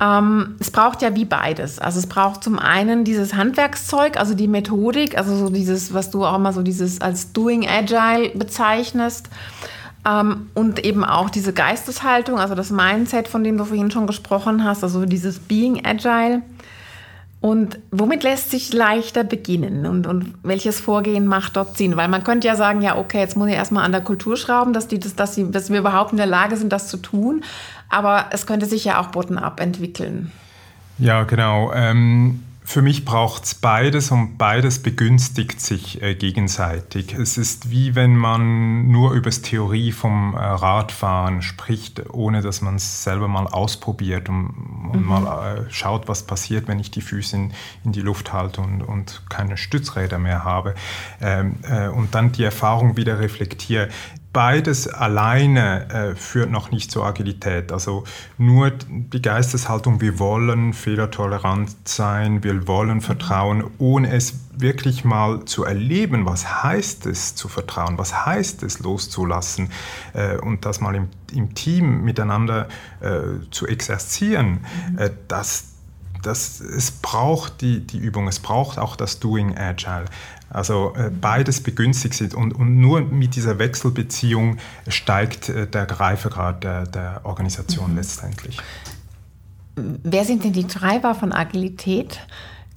ähm, 0.00 0.56
es 0.58 0.70
braucht 0.70 1.02
ja 1.02 1.14
wie 1.14 1.26
beides. 1.26 1.78
Also 1.78 1.98
es 1.98 2.06
braucht 2.06 2.42
zum 2.42 2.58
einen 2.58 3.04
dieses 3.04 3.34
Handwerkszeug, 3.34 4.16
also 4.16 4.34
die 4.34 4.48
Methodik, 4.48 5.18
also 5.18 5.36
so 5.36 5.50
dieses, 5.50 5.92
was 5.92 6.10
du 6.10 6.24
auch 6.24 6.36
immer 6.36 6.52
so 6.54 6.62
dieses 6.62 7.00
als 7.02 7.32
Doing 7.32 7.68
Agile 7.68 8.30
bezeichnest. 8.30 9.28
Ähm, 10.08 10.48
und 10.54 10.82
eben 10.84 11.04
auch 11.04 11.28
diese 11.28 11.52
Geisteshaltung, 11.52 12.38
also 12.38 12.54
das 12.54 12.70
Mindset, 12.70 13.28
von 13.28 13.44
dem 13.44 13.58
du 13.58 13.66
vorhin 13.66 13.90
schon 13.90 14.06
gesprochen 14.06 14.64
hast, 14.64 14.82
also 14.82 15.04
dieses 15.04 15.38
Being 15.38 15.84
Agile. 15.84 16.42
Und 17.42 17.78
womit 17.90 18.22
lässt 18.22 18.50
sich 18.50 18.72
leichter 18.72 19.24
beginnen 19.24 19.86
und, 19.86 20.06
und 20.06 20.34
welches 20.42 20.78
Vorgehen 20.78 21.26
macht 21.26 21.56
dort 21.56 21.76
Sinn? 21.76 21.96
Weil 21.96 22.08
man 22.08 22.22
könnte 22.22 22.46
ja 22.46 22.54
sagen, 22.54 22.82
ja, 22.82 22.98
okay, 22.98 23.18
jetzt 23.18 23.36
muss 23.36 23.48
ich 23.48 23.54
erstmal 23.54 23.84
an 23.84 23.92
der 23.92 24.02
Kultur 24.02 24.36
schrauben, 24.36 24.74
dass, 24.74 24.88
die, 24.88 24.98
dass, 24.98 25.16
dass, 25.16 25.34
sie, 25.34 25.50
dass 25.50 25.70
wir 25.70 25.78
überhaupt 25.78 26.12
in 26.12 26.18
der 26.18 26.26
Lage 26.26 26.56
sind, 26.56 26.70
das 26.70 26.88
zu 26.88 26.98
tun. 26.98 27.42
Aber 27.90 28.26
es 28.30 28.46
könnte 28.46 28.66
sich 28.66 28.84
ja 28.84 29.00
auch 29.00 29.08
bottom-up 29.08 29.60
entwickeln. 29.60 30.32
Ja, 30.98 31.24
genau. 31.24 31.72
Ähm 31.72 32.44
für 32.70 32.82
mich 32.82 33.04
braucht 33.04 33.44
es 33.44 33.54
beides 33.56 34.12
und 34.12 34.38
beides 34.38 34.80
begünstigt 34.80 35.60
sich 35.60 36.00
äh, 36.02 36.14
gegenseitig. 36.14 37.14
Es 37.14 37.36
ist 37.36 37.70
wie 37.70 37.96
wenn 37.96 38.16
man 38.16 38.86
nur 38.92 39.10
über 39.10 39.28
das 39.28 39.42
Theorie 39.42 39.90
vom 39.90 40.34
äh, 40.34 40.38
Radfahren 40.38 41.42
spricht, 41.42 42.08
ohne 42.10 42.42
dass 42.42 42.60
man 42.60 42.76
es 42.76 43.02
selber 43.02 43.26
mal 43.26 43.48
ausprobiert 43.48 44.28
und, 44.28 44.50
und 44.92 45.00
mhm. 45.00 45.06
mal 45.08 45.56
äh, 45.56 45.70
schaut, 45.70 46.06
was 46.06 46.22
passiert, 46.22 46.68
wenn 46.68 46.78
ich 46.78 46.92
die 46.92 47.00
Füße 47.00 47.34
in, 47.34 47.52
in 47.84 47.90
die 47.90 48.02
Luft 48.02 48.32
halte 48.32 48.60
und, 48.60 48.82
und 48.82 49.22
keine 49.28 49.56
Stützräder 49.56 50.18
mehr 50.18 50.44
habe. 50.44 50.76
Ähm, 51.20 51.56
äh, 51.68 51.88
und 51.88 52.14
dann 52.14 52.30
die 52.30 52.44
Erfahrung 52.44 52.96
wieder 52.96 53.18
reflektiere 53.18 53.88
beides 54.32 54.86
alleine 54.86 55.90
äh, 55.90 56.14
führt 56.14 56.50
noch 56.50 56.70
nicht 56.70 56.90
zur 56.90 57.04
Agilität. 57.04 57.72
Also 57.72 58.04
nur 58.38 58.70
die 58.70 59.20
Geisteshaltung, 59.20 60.00
wir 60.00 60.18
wollen 60.18 60.72
fehlertolerant 60.72 61.70
sein, 61.84 62.44
wir 62.44 62.68
wollen 62.68 63.00
vertrauen, 63.00 63.64
ohne 63.78 64.12
es 64.12 64.34
wirklich 64.56 65.04
mal 65.04 65.44
zu 65.46 65.64
erleben, 65.64 66.26
was 66.26 66.62
heißt 66.62 67.06
es 67.06 67.34
zu 67.34 67.48
vertrauen, 67.48 67.98
was 67.98 68.24
heißt 68.24 68.62
es 68.62 68.78
loszulassen 68.78 69.70
äh, 70.12 70.36
und 70.36 70.64
das 70.64 70.80
mal 70.80 70.94
im, 70.94 71.08
im 71.32 71.54
Team 71.54 72.02
miteinander 72.02 72.68
äh, 73.00 73.50
zu 73.50 73.66
exerzieren, 73.66 74.60
mhm. 74.92 75.10
Das, 75.28 75.70
das, 76.22 76.60
es 76.60 76.90
braucht 76.90 77.60
die, 77.62 77.86
die 77.86 77.98
Übung, 77.98 78.28
es 78.28 78.38
braucht 78.38 78.78
auch 78.78 78.96
das 78.96 79.18
Doing 79.18 79.56
Agile. 79.56 80.04
Also 80.50 80.94
äh, 80.96 81.10
beides 81.10 81.62
begünstigt 81.62 82.14
sind 82.14 82.34
und, 82.34 82.52
und, 82.52 82.76
nur 82.76 83.00
mit 83.02 83.36
dieser 83.36 83.58
Wechselbeziehung 83.58 84.58
steigt 84.88 85.48
äh, 85.48 85.68
der 85.68 85.88
Reifegrad 85.88 86.64
der, 86.64 86.86
der 86.86 87.20
Organisation 87.22 87.92
mhm. 87.92 87.96
letztendlich. 87.96 88.58
Wer 89.76 90.24
sind 90.24 90.44
denn 90.44 90.52
die 90.52 90.66
Treiber 90.66 91.14
von 91.14 91.32
Agilität? 91.32 92.20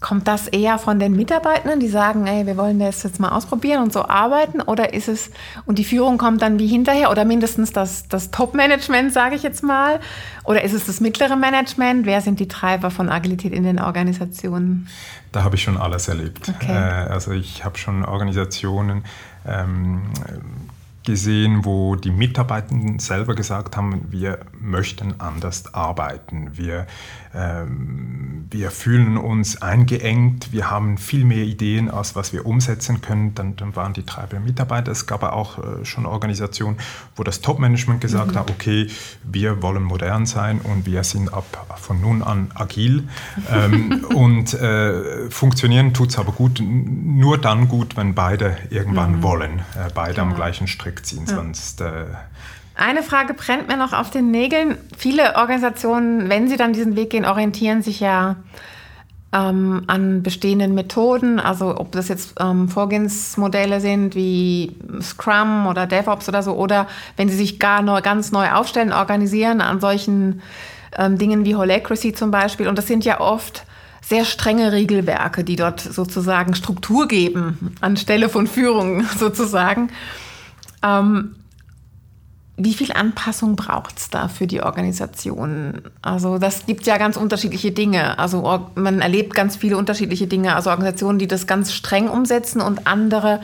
Kommt 0.04 0.28
das 0.28 0.50
eher 0.50 0.78
von 0.80 1.00
den 1.00 1.16
Mitarbeitenden, 1.16 1.80
die 1.80 1.88
sagen, 1.88 2.28
ey, 2.28 2.46
wir 2.46 2.58
wollen 2.58 2.78
das 2.78 3.04
jetzt 3.04 3.22
mal 3.22 3.30
ausprobieren 3.30 3.82
und 3.82 3.94
so 3.94 4.06
arbeiten? 4.06 4.60
Oder 4.60 4.94
ist 4.94 5.08
es, 5.08 5.32
und 5.66 5.80
die 5.80 5.86
Führung 5.86 6.18
kommt 6.18 6.42
dann 6.42 6.60
wie 6.60 6.68
hinterher 6.68 7.10
oder 7.10 7.24
mindestens 7.24 7.72
das, 7.72 8.10
das 8.10 8.30
Top-Management, 8.30 9.14
sage 9.14 9.36
ich 9.36 9.44
jetzt 9.44 9.64
mal? 9.64 10.02
Oder 10.44 10.66
ist 10.66 10.74
es 10.74 10.88
das 10.88 11.00
mittlere 11.00 11.38
Management? 11.38 12.06
Wer 12.06 12.20
sind 12.20 12.42
die 12.42 12.50
Treiber 12.50 12.92
von 12.92 13.08
Agilität 13.08 13.54
in 13.54 13.64
den 13.64 13.80
Organisationen? 13.80 14.90
Da 15.32 15.46
habe 15.46 15.56
ich 15.56 15.64
schon 15.64 15.78
alles 15.78 16.10
erlebt. 16.10 16.50
Okay. 16.50 16.74
Äh, 16.74 17.10
also 17.10 17.32
ich 17.32 17.64
habe 17.64 17.78
schon 17.78 18.04
Organisationen 18.04 19.06
ähm, 19.48 20.02
gesehen, 21.06 21.66
wo 21.66 21.96
die 21.96 22.12
Mitarbeitenden 22.12 23.00
selber 23.00 23.36
gesagt 23.36 23.78
haben, 23.78 24.08
wir 24.10 24.40
möchten 24.60 25.20
anders 25.20 25.74
arbeiten. 25.74 26.52
Wir, 26.58 26.88
wir 27.34 28.70
fühlen 28.70 29.18
uns 29.18 29.62
eingeengt, 29.62 30.52
wir 30.52 30.70
haben 30.70 31.00
viel 31.00 31.26
mehr 31.26 31.44
Ideen, 31.44 31.90
als 31.90 32.16
was 32.16 32.32
wir 32.32 32.46
umsetzen 32.46 33.02
können. 33.02 33.34
Dann, 33.34 33.56
dann 33.56 33.76
waren 33.76 33.94
die 33.94 34.06
drei 34.06 34.28
Mitarbeiter. 34.40 34.92
Es 34.92 35.08
gab 35.08 35.24
aber 35.24 35.34
auch 35.34 35.58
äh, 35.58 35.86
schon 35.86 36.06
Organisationen, 36.06 36.78
wo 37.16 37.24
das 37.24 37.42
Top-Management 37.42 38.02
gesagt 38.02 38.34
mhm. 38.34 38.36
hat, 38.36 38.52
okay, 38.52 38.88
wir 39.24 39.64
wollen 39.64 39.84
modern 39.84 40.28
sein 40.28 40.60
und 40.62 40.86
wir 40.86 41.04
sind 41.04 41.34
ab 41.34 41.80
von 41.82 42.00
nun 42.00 42.22
an 42.22 42.52
agil. 42.54 43.08
ähm, 43.52 44.06
und 44.14 44.54
äh, 44.54 45.30
funktionieren 45.32 45.94
tut 45.94 46.12
es 46.12 46.20
aber 46.20 46.32
gut, 46.32 46.62
nur 46.62 47.40
dann 47.40 47.68
gut, 47.68 47.98
wenn 47.98 48.14
beide 48.14 48.58
irgendwann 48.70 49.18
mhm. 49.18 49.24
wollen, 49.24 49.60
äh, 49.76 49.90
beide 49.94 50.16
genau. 50.16 50.28
am 50.28 50.36
gleichen 50.36 50.68
Strick 50.68 51.06
ziehen, 51.06 51.26
ja. 51.28 51.36
sonst 51.36 51.82
äh, 51.82 52.06
eine 52.76 53.04
Frage 53.04 53.34
brennt 53.34 53.68
mir 53.68 53.78
noch 53.78 53.94
auf 53.94 54.10
den 54.10 54.32
Nägeln. 54.32 54.78
Viele 54.98 55.36
Organisationen, 55.36 56.30
wenn 56.30 56.48
sie 56.48 56.58
dann 56.58 56.74
diesen 56.74 56.96
Weg 56.96 57.12
gehen, 57.12 57.26
orientieren 57.26 57.82
sich 57.82 58.00
ja 58.00 58.38
ähm, 59.34 59.84
an 59.88 60.24
bestehenden 60.24 60.74
Methoden. 60.74 61.40
Also 61.40 61.78
ob 61.78 61.92
das 61.92 62.08
jetzt 62.08 62.36
ähm, 62.40 62.70
Vorgehensmodelle 62.70 63.80
sind 63.80 64.16
wie 64.16 64.76
Scrum 65.02 65.68
oder 65.68 65.86
DevOps 65.86 66.30
oder 66.30 66.44
so, 66.44 66.54
oder 66.54 66.88
wenn 67.18 67.30
sie 67.30 67.38
sich 67.38 67.60
gar 67.60 67.82
neu, 67.82 68.02
ganz 68.02 68.32
neu 68.32 68.52
aufstellen, 68.52 68.94
organisieren 68.94 69.62
an 69.62 69.80
solchen 69.80 70.42
ähm, 70.98 71.18
Dingen 71.18 71.46
wie 71.46 71.56
Holacracy 71.56 72.14
zum 72.14 72.32
Beispiel. 72.32 72.68
Und 72.68 72.78
das 72.78 72.88
sind 72.88 73.06
ja 73.06 73.20
oft 73.20 73.66
sehr 74.02 74.26
strenge 74.26 74.72
Regelwerke, 74.72 75.44
die 75.44 75.56
dort 75.56 75.80
sozusagen 75.80 76.56
Struktur 76.56 77.08
geben, 77.08 77.76
anstelle 77.82 78.30
von 78.30 78.48
Führung 78.48 79.04
sozusagen. 79.18 79.90
Ähm, 80.84 81.36
wie 82.56 82.74
viel 82.74 82.92
Anpassung 82.92 83.56
braucht 83.56 83.98
es 83.98 84.10
da 84.10 84.28
für 84.28 84.46
die 84.46 84.62
Organisation? 84.62 85.82
Also 86.02 86.38
das 86.38 86.68
gibt 86.68 86.86
ja 86.86 86.98
ganz 86.98 87.18
unterschiedliche 87.18 87.72
Dinge. 87.72 88.20
Also 88.20 88.70
man 88.76 89.02
erlebt 89.02 89.34
ganz 89.34 89.56
viele 89.56 89.76
unterschiedliche 89.76 90.28
Dinge. 90.28 90.56
Also 90.56 90.70
Organisationen, 90.70 91.18
die 91.18 91.28
das 91.28 91.48
ganz 91.48 91.74
streng 91.74 92.08
umsetzen 92.08 92.62
und 92.62 92.86
andere, 92.86 93.40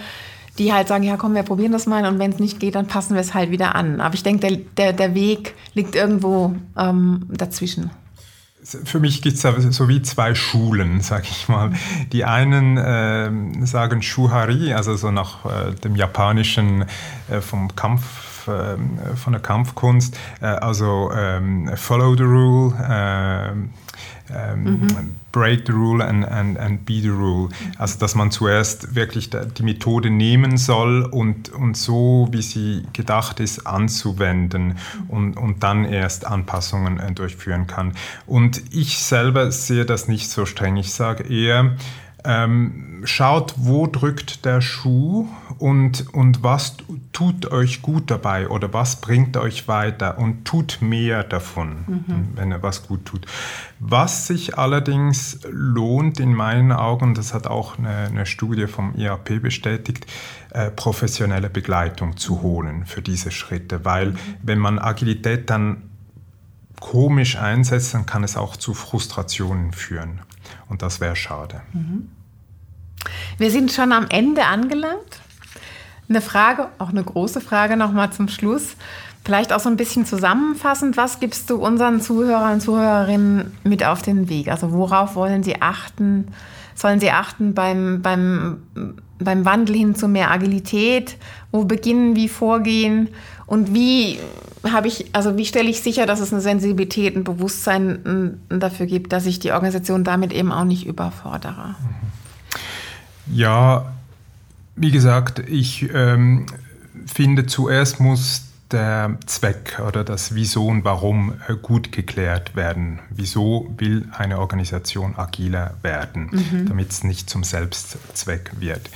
die 0.60 0.74
halt 0.74 0.88
sagen, 0.88 1.04
ja 1.04 1.17
komm, 1.17 1.34
wir 1.34 1.43
probieren 1.43 1.72
das 1.72 1.88
mal 1.88 2.06
und 2.06 2.19
wenn 2.19 2.32
es 2.32 2.39
nicht 2.39 2.60
geht, 2.60 2.76
dann 2.76 2.86
passen 2.86 3.15
wir 3.15 3.22
es 3.22 3.34
halt 3.34 3.50
wieder 3.50 3.74
an. 3.74 4.00
Aber 4.00 4.13
ich 4.13 4.22
denke, 4.22 4.48
der, 4.48 4.58
der, 4.78 4.93
der 4.93 5.15
Weg 5.15 5.56
liegt 5.74 5.95
irgendwo 5.95 6.56
ähm, 6.78 7.26
dazwischen. 7.30 7.89
Für 8.62 9.00
mich 9.00 9.22
gibt 9.24 9.38
es 9.38 9.76
so 9.76 9.88
wie 9.88 10.02
zwei 10.04 10.36
Schulen, 10.36 11.02
sag 11.02 11.24
ich 11.24 11.48
mal. 11.48 11.72
Die 12.12 12.26
einen 12.26 12.78
äh, 12.78 13.65
sagen 13.65 14.04
Shuhari, 14.04 14.74
also 14.74 14.95
so 14.95 15.10
nach 15.10 15.45
äh, 15.45 15.74
dem 15.84 15.95
japanischen 15.95 16.86
äh, 17.30 17.41
vom 17.41 17.76
Kampf 17.76 18.29
ähm, 18.50 19.00
von 19.16 19.34
der 19.34 19.42
Kampfkunst, 19.42 20.18
äh, 20.42 20.46
also 20.46 21.12
ähm, 21.14 21.70
Follow 21.76 22.16
the 22.16 22.24
Rule, 22.24 22.74
ähm, 22.90 23.70
ähm, 24.32 24.64
mhm. 24.64 25.16
Break 25.32 25.68
the 25.68 25.74
Rule 25.74 26.04
and, 26.04 26.28
and, 26.28 26.58
and 26.58 26.86
Be 26.86 27.02
the 27.02 27.10
Rule. 27.10 27.50
Also 27.78 28.00
dass 28.00 28.16
man 28.16 28.32
zuerst 28.32 28.96
wirklich 28.96 29.30
die 29.30 29.64
Methode 29.64 30.10
nehmen 30.10 30.58
soll 30.58 31.04
und, 31.04 31.50
und 31.50 31.78
so, 31.78 32.28
wie 32.32 32.42
sie 32.42 32.84
gedacht 32.94 33.40
ist, 33.40 33.66
anzuwenden 33.68 34.78
und, 35.08 35.38
und 35.38 35.64
dann 35.64 35.86
erst 35.86 36.26
Anpassungen 36.26 37.00
äh, 37.00 37.12
durchführen 37.12 37.68
kann. 37.68 37.94
Und 38.26 38.62
ich 38.74 39.00
selber 39.00 39.52
sehe 39.52 39.86
das 39.86 40.08
nicht 40.08 40.30
so 40.30 40.46
streng. 40.46 40.78
Ich 40.78 40.94
sage 40.94 41.24
eher, 41.24 41.76
ähm, 42.26 43.02
schaut, 43.06 43.54
wo 43.58 43.88
drückt 43.88 44.46
der 44.46 44.62
Schuh 44.62 45.28
und, 45.60 46.13
und 46.13 46.41
was 46.41 46.78
tut 47.12 47.52
euch 47.52 47.82
gut 47.82 48.10
dabei 48.10 48.48
oder 48.50 48.74
was 48.74 49.02
bringt 49.02 49.36
euch 49.38 49.67
weiter 49.67 50.17
und 50.17 50.45
tut 50.45 50.80
mehr 50.82 51.24
davon, 51.24 51.84
mhm. 51.88 52.28
wenn 52.36 52.52
er 52.52 52.63
was 52.63 52.88
gut 52.88 53.06
tut. 53.06 53.26
Was 53.80 54.28
sich 54.28 54.58
allerdings 54.58 55.39
lohnt 55.50 56.19
in 56.19 56.34
meinen 56.34 56.72
Augen, 56.72 57.13
das 57.13 57.34
hat 57.34 57.45
auch 57.45 57.78
eine, 57.78 57.89
eine 57.89 58.26
Studie 58.26 58.67
vom 58.67 58.95
IAP 58.95 59.41
bestätigt, 59.41 60.06
äh, 60.52 60.72
professionelle 60.72 61.50
Begleitung 61.50 62.17
zu 62.17 62.41
holen 62.41 62.86
für 62.86 63.02
diese 63.02 63.32
Schritte, 63.32 63.84
weil 63.84 64.12
mhm. 64.12 64.17
wenn 64.41 64.60
man 64.60 64.80
Agilität 64.80 65.50
dann 65.50 65.84
komisch 66.80 67.38
einsetzt, 67.38 67.93
dann 67.93 68.06
kann 68.06 68.24
es 68.24 68.38
auch 68.38 68.56
zu 68.56 68.74
Frustrationen 68.74 69.74
führen. 69.74 70.22
Und 70.69 70.82
das 70.82 71.02
wäre 71.02 71.17
schade. 71.17 71.62
Mhm. 71.74 72.10
Wir 73.38 73.52
sind 73.52 73.72
schon 73.72 73.91
am 73.91 74.08
Ende 74.10 74.45
angelangt. 74.45 75.22
Eine 76.10 76.22
Frage, 76.22 76.69
auch 76.80 76.89
eine 76.89 77.04
große 77.04 77.39
Frage 77.39 77.78
nochmal 77.78 78.12
zum 78.12 78.28
Schluss. 78.28 78.76
Vielleicht 79.24 79.54
auch 79.54 79.60
so 79.60 79.69
ein 79.69 79.78
bisschen 79.78 80.06
zusammenfassend, 80.06 80.98
was 80.98 81.19
gibst 81.19 81.50
du 81.50 81.58
unseren 81.58 82.02
Zuhörern 82.02 82.54
und 82.54 82.62
Zuhörerinnen 82.62 83.58
mit 83.63 83.84
auf 83.84 84.02
den 84.02 84.28
Weg? 84.28 84.48
Also 84.48 84.72
worauf 84.72 85.15
wollen 85.15 85.43
sie 85.43 85.62
achten? 85.62 86.30
Sollen 86.74 87.00
sie 87.00 87.12
achten 87.12 87.54
beim, 87.54 88.02
beim, 88.02 88.63
beim 89.19 89.45
Wandel 89.45 89.76
hin 89.76 89.95
zu 89.95 90.08
mehr 90.08 90.32
Agilität? 90.32 91.17
Wo 91.52 91.65
beginnen, 91.65 92.15
wie 92.15 92.30
vorgehen? 92.30 93.10
Und 93.45 93.74
wie 93.74 94.17
habe 94.72 94.88
ich, 94.88 95.13
also 95.13 95.38
wie 95.38 95.45
stelle 95.45 95.69
ich 95.69 95.82
sicher, 95.82 96.06
dass 96.06 96.22
es 96.22 96.32
eine 96.32 96.41
Sensibilität, 96.41 97.15
ein 97.15 97.24
Bewusstsein 97.24 98.39
dafür 98.50 98.86
gibt, 98.86 99.12
dass 99.13 99.26
ich 99.26 99.39
die 99.39 99.52
Organisation 99.52 100.04
damit 100.04 100.34
eben 100.34 100.52
auch 100.52 100.63
nicht 100.63 100.88
überfordere? 100.88 101.76
Ja, 103.32 103.86
wie 104.80 104.92
gesagt, 104.92 105.39
ich 105.39 105.89
ähm, 105.94 106.46
finde, 107.06 107.46
zuerst 107.46 108.00
muss 108.00 108.46
der 108.72 109.18
Zweck 109.26 109.82
oder 109.86 110.04
das 110.04 110.36
Wieso 110.36 110.68
und 110.68 110.84
Warum 110.86 111.34
äh, 111.48 111.56
gut 111.56 111.92
geklärt 111.92 112.56
werden. 112.56 113.00
Wieso 113.10 113.74
will 113.78 114.08
eine 114.12 114.39
Organisation 114.39 115.15
agiler 115.18 115.76
werden, 115.82 116.30
mhm. 116.32 116.68
damit 116.68 116.92
es 116.92 117.04
nicht 117.04 117.30
zum 117.30 117.44
Selbstzweck 117.44 118.52
wird. 118.60 118.89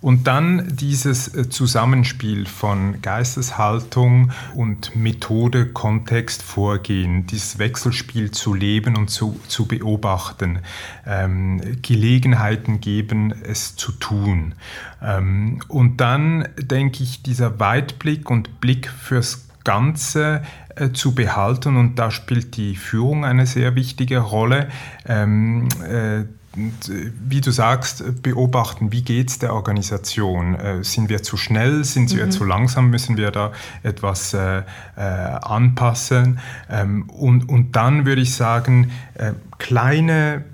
Und 0.00 0.26
dann 0.26 0.66
dieses 0.76 1.34
äh, 1.34 1.48
Zusammenspiel 1.48 2.46
von 2.46 3.02
Geisteshaltung 3.02 4.32
und 4.54 4.96
Methode, 4.96 5.66
Kontext, 5.66 6.42
Vorgehen, 6.42 7.26
dieses 7.26 7.58
Wechselspiel 7.58 8.30
zu 8.30 8.54
leben 8.54 8.96
und 8.96 9.10
zu, 9.10 9.38
zu 9.48 9.66
beobachten, 9.66 10.60
ähm, 11.06 11.60
Gelegenheiten 11.82 12.80
geben, 12.80 13.34
es 13.42 13.76
zu 13.76 13.92
tun. 13.92 14.54
Ähm, 15.02 15.60
und 15.68 16.00
dann 16.00 16.48
denke 16.58 17.02
ich, 17.02 17.22
dieser 17.22 17.60
Weitblick 17.60 18.30
und 18.30 18.60
Blick 18.60 18.88
fürs 18.88 19.46
Ganze 19.64 20.42
äh, 20.76 20.92
zu 20.92 21.14
behalten 21.14 21.76
und 21.76 21.98
da 21.98 22.10
spielt 22.10 22.56
die 22.56 22.74
Führung 22.76 23.24
eine 23.24 23.46
sehr 23.46 23.74
wichtige 23.74 24.18
Rolle. 24.18 24.68
Ähm, 25.06 25.68
äh, 25.86 26.24
wie 26.54 27.40
du 27.40 27.52
sagst, 27.52 28.22
beobachten, 28.22 28.90
wie 28.90 29.02
geht 29.02 29.30
es 29.30 29.38
der 29.38 29.54
Organisation? 29.54 30.56
Äh, 30.56 30.82
sind 30.82 31.08
wir 31.08 31.22
zu 31.22 31.36
schnell? 31.36 31.84
Sind 31.84 32.14
wir 32.16 32.26
mhm. 32.26 32.30
zu 32.32 32.44
langsam? 32.44 32.90
Müssen 32.90 33.16
wir 33.16 33.30
da 33.30 33.52
etwas 33.84 34.34
äh, 34.34 34.62
äh, 34.96 35.00
anpassen? 35.00 36.40
Ähm, 36.68 37.08
und, 37.08 37.48
und 37.48 37.76
dann 37.76 38.04
würde 38.04 38.22
ich 38.22 38.34
sagen, 38.34 38.90
äh, 39.14 39.32
kleine 39.58 40.44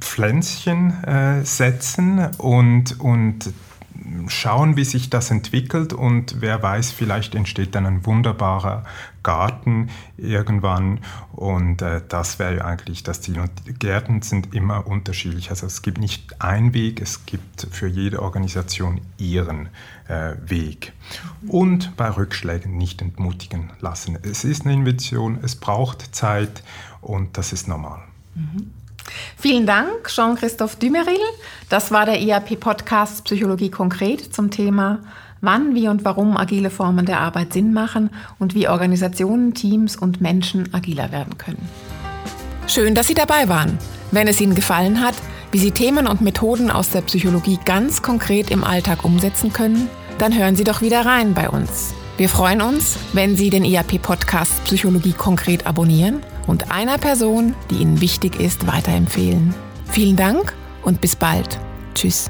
Pflänzchen 0.00 1.02
äh, 1.04 1.44
setzen 1.44 2.28
und, 2.38 3.00
und 3.00 3.52
schauen, 4.28 4.76
wie 4.76 4.84
sich 4.84 5.10
das 5.10 5.30
entwickelt 5.30 5.92
und 5.92 6.40
wer 6.40 6.62
weiß, 6.62 6.92
vielleicht 6.92 7.34
entsteht 7.34 7.74
dann 7.74 7.86
ein 7.86 8.06
wunderbarer 8.06 8.84
Garten 9.22 9.90
irgendwann 10.16 11.00
und 11.32 11.82
äh, 11.82 12.00
das 12.08 12.38
wäre 12.38 12.56
ja 12.58 12.64
eigentlich 12.64 13.02
das 13.02 13.20
Ziel. 13.20 13.38
Und 13.40 13.78
Gärten 13.78 14.22
sind 14.22 14.54
immer 14.54 14.86
unterschiedlich. 14.86 15.50
Also 15.50 15.66
es 15.66 15.82
gibt 15.82 15.98
nicht 15.98 16.40
einen 16.40 16.74
Weg, 16.74 17.00
es 17.00 17.26
gibt 17.26 17.66
für 17.70 17.86
jede 17.86 18.22
Organisation 18.22 19.00
ihren 19.18 19.68
äh, 20.08 20.34
Weg. 20.46 20.92
Und 21.46 21.96
bei 21.96 22.08
Rückschlägen 22.08 22.76
nicht 22.76 23.02
entmutigen 23.02 23.70
lassen. 23.80 24.18
Es 24.22 24.44
ist 24.44 24.64
eine 24.64 24.74
Investition, 24.74 25.38
es 25.42 25.56
braucht 25.56 26.14
Zeit 26.14 26.62
und 27.00 27.36
das 27.36 27.52
ist 27.52 27.68
normal. 27.68 28.00
Mhm. 28.34 28.72
Vielen 29.36 29.66
Dank, 29.66 30.08
Jean-Christophe 30.08 30.76
Dümeril. 30.78 31.20
Das 31.68 31.90
war 31.90 32.06
der 32.06 32.20
IAP-Podcast 32.20 33.24
Psychologie 33.24 33.70
konkret 33.70 34.34
zum 34.34 34.50
Thema 34.50 35.00
wann, 35.40 35.74
wie 35.74 35.88
und 35.88 36.04
warum 36.04 36.36
agile 36.36 36.70
Formen 36.70 37.06
der 37.06 37.20
Arbeit 37.20 37.52
Sinn 37.52 37.72
machen 37.72 38.10
und 38.38 38.54
wie 38.54 38.68
Organisationen, 38.68 39.54
Teams 39.54 39.96
und 39.96 40.20
Menschen 40.20 40.72
agiler 40.74 41.12
werden 41.12 41.38
können. 41.38 41.68
Schön, 42.66 42.94
dass 42.94 43.06
Sie 43.06 43.14
dabei 43.14 43.48
waren. 43.48 43.78
Wenn 44.10 44.28
es 44.28 44.40
Ihnen 44.40 44.54
gefallen 44.54 45.00
hat, 45.00 45.14
wie 45.52 45.58
Sie 45.58 45.72
Themen 45.72 46.06
und 46.06 46.20
Methoden 46.20 46.70
aus 46.70 46.90
der 46.90 47.00
Psychologie 47.02 47.58
ganz 47.64 48.02
konkret 48.02 48.50
im 48.50 48.62
Alltag 48.62 49.04
umsetzen 49.04 49.52
können, 49.52 49.88
dann 50.18 50.36
hören 50.36 50.56
Sie 50.56 50.64
doch 50.64 50.82
wieder 50.82 51.04
rein 51.04 51.34
bei 51.34 51.48
uns. 51.48 51.94
Wir 52.16 52.28
freuen 52.28 52.60
uns, 52.60 52.98
wenn 53.12 53.34
Sie 53.34 53.50
den 53.50 53.64
IAP-Podcast 53.64 54.64
Psychologie 54.64 55.12
konkret 55.12 55.66
abonnieren 55.66 56.22
und 56.50 56.72
einer 56.72 56.98
Person, 56.98 57.54
die 57.70 57.76
Ihnen 57.76 58.00
wichtig 58.00 58.40
ist, 58.40 58.66
weiterempfehlen. 58.66 59.54
Vielen 59.86 60.16
Dank 60.16 60.52
und 60.82 61.00
bis 61.00 61.14
bald. 61.14 61.60
Tschüss. 61.94 62.28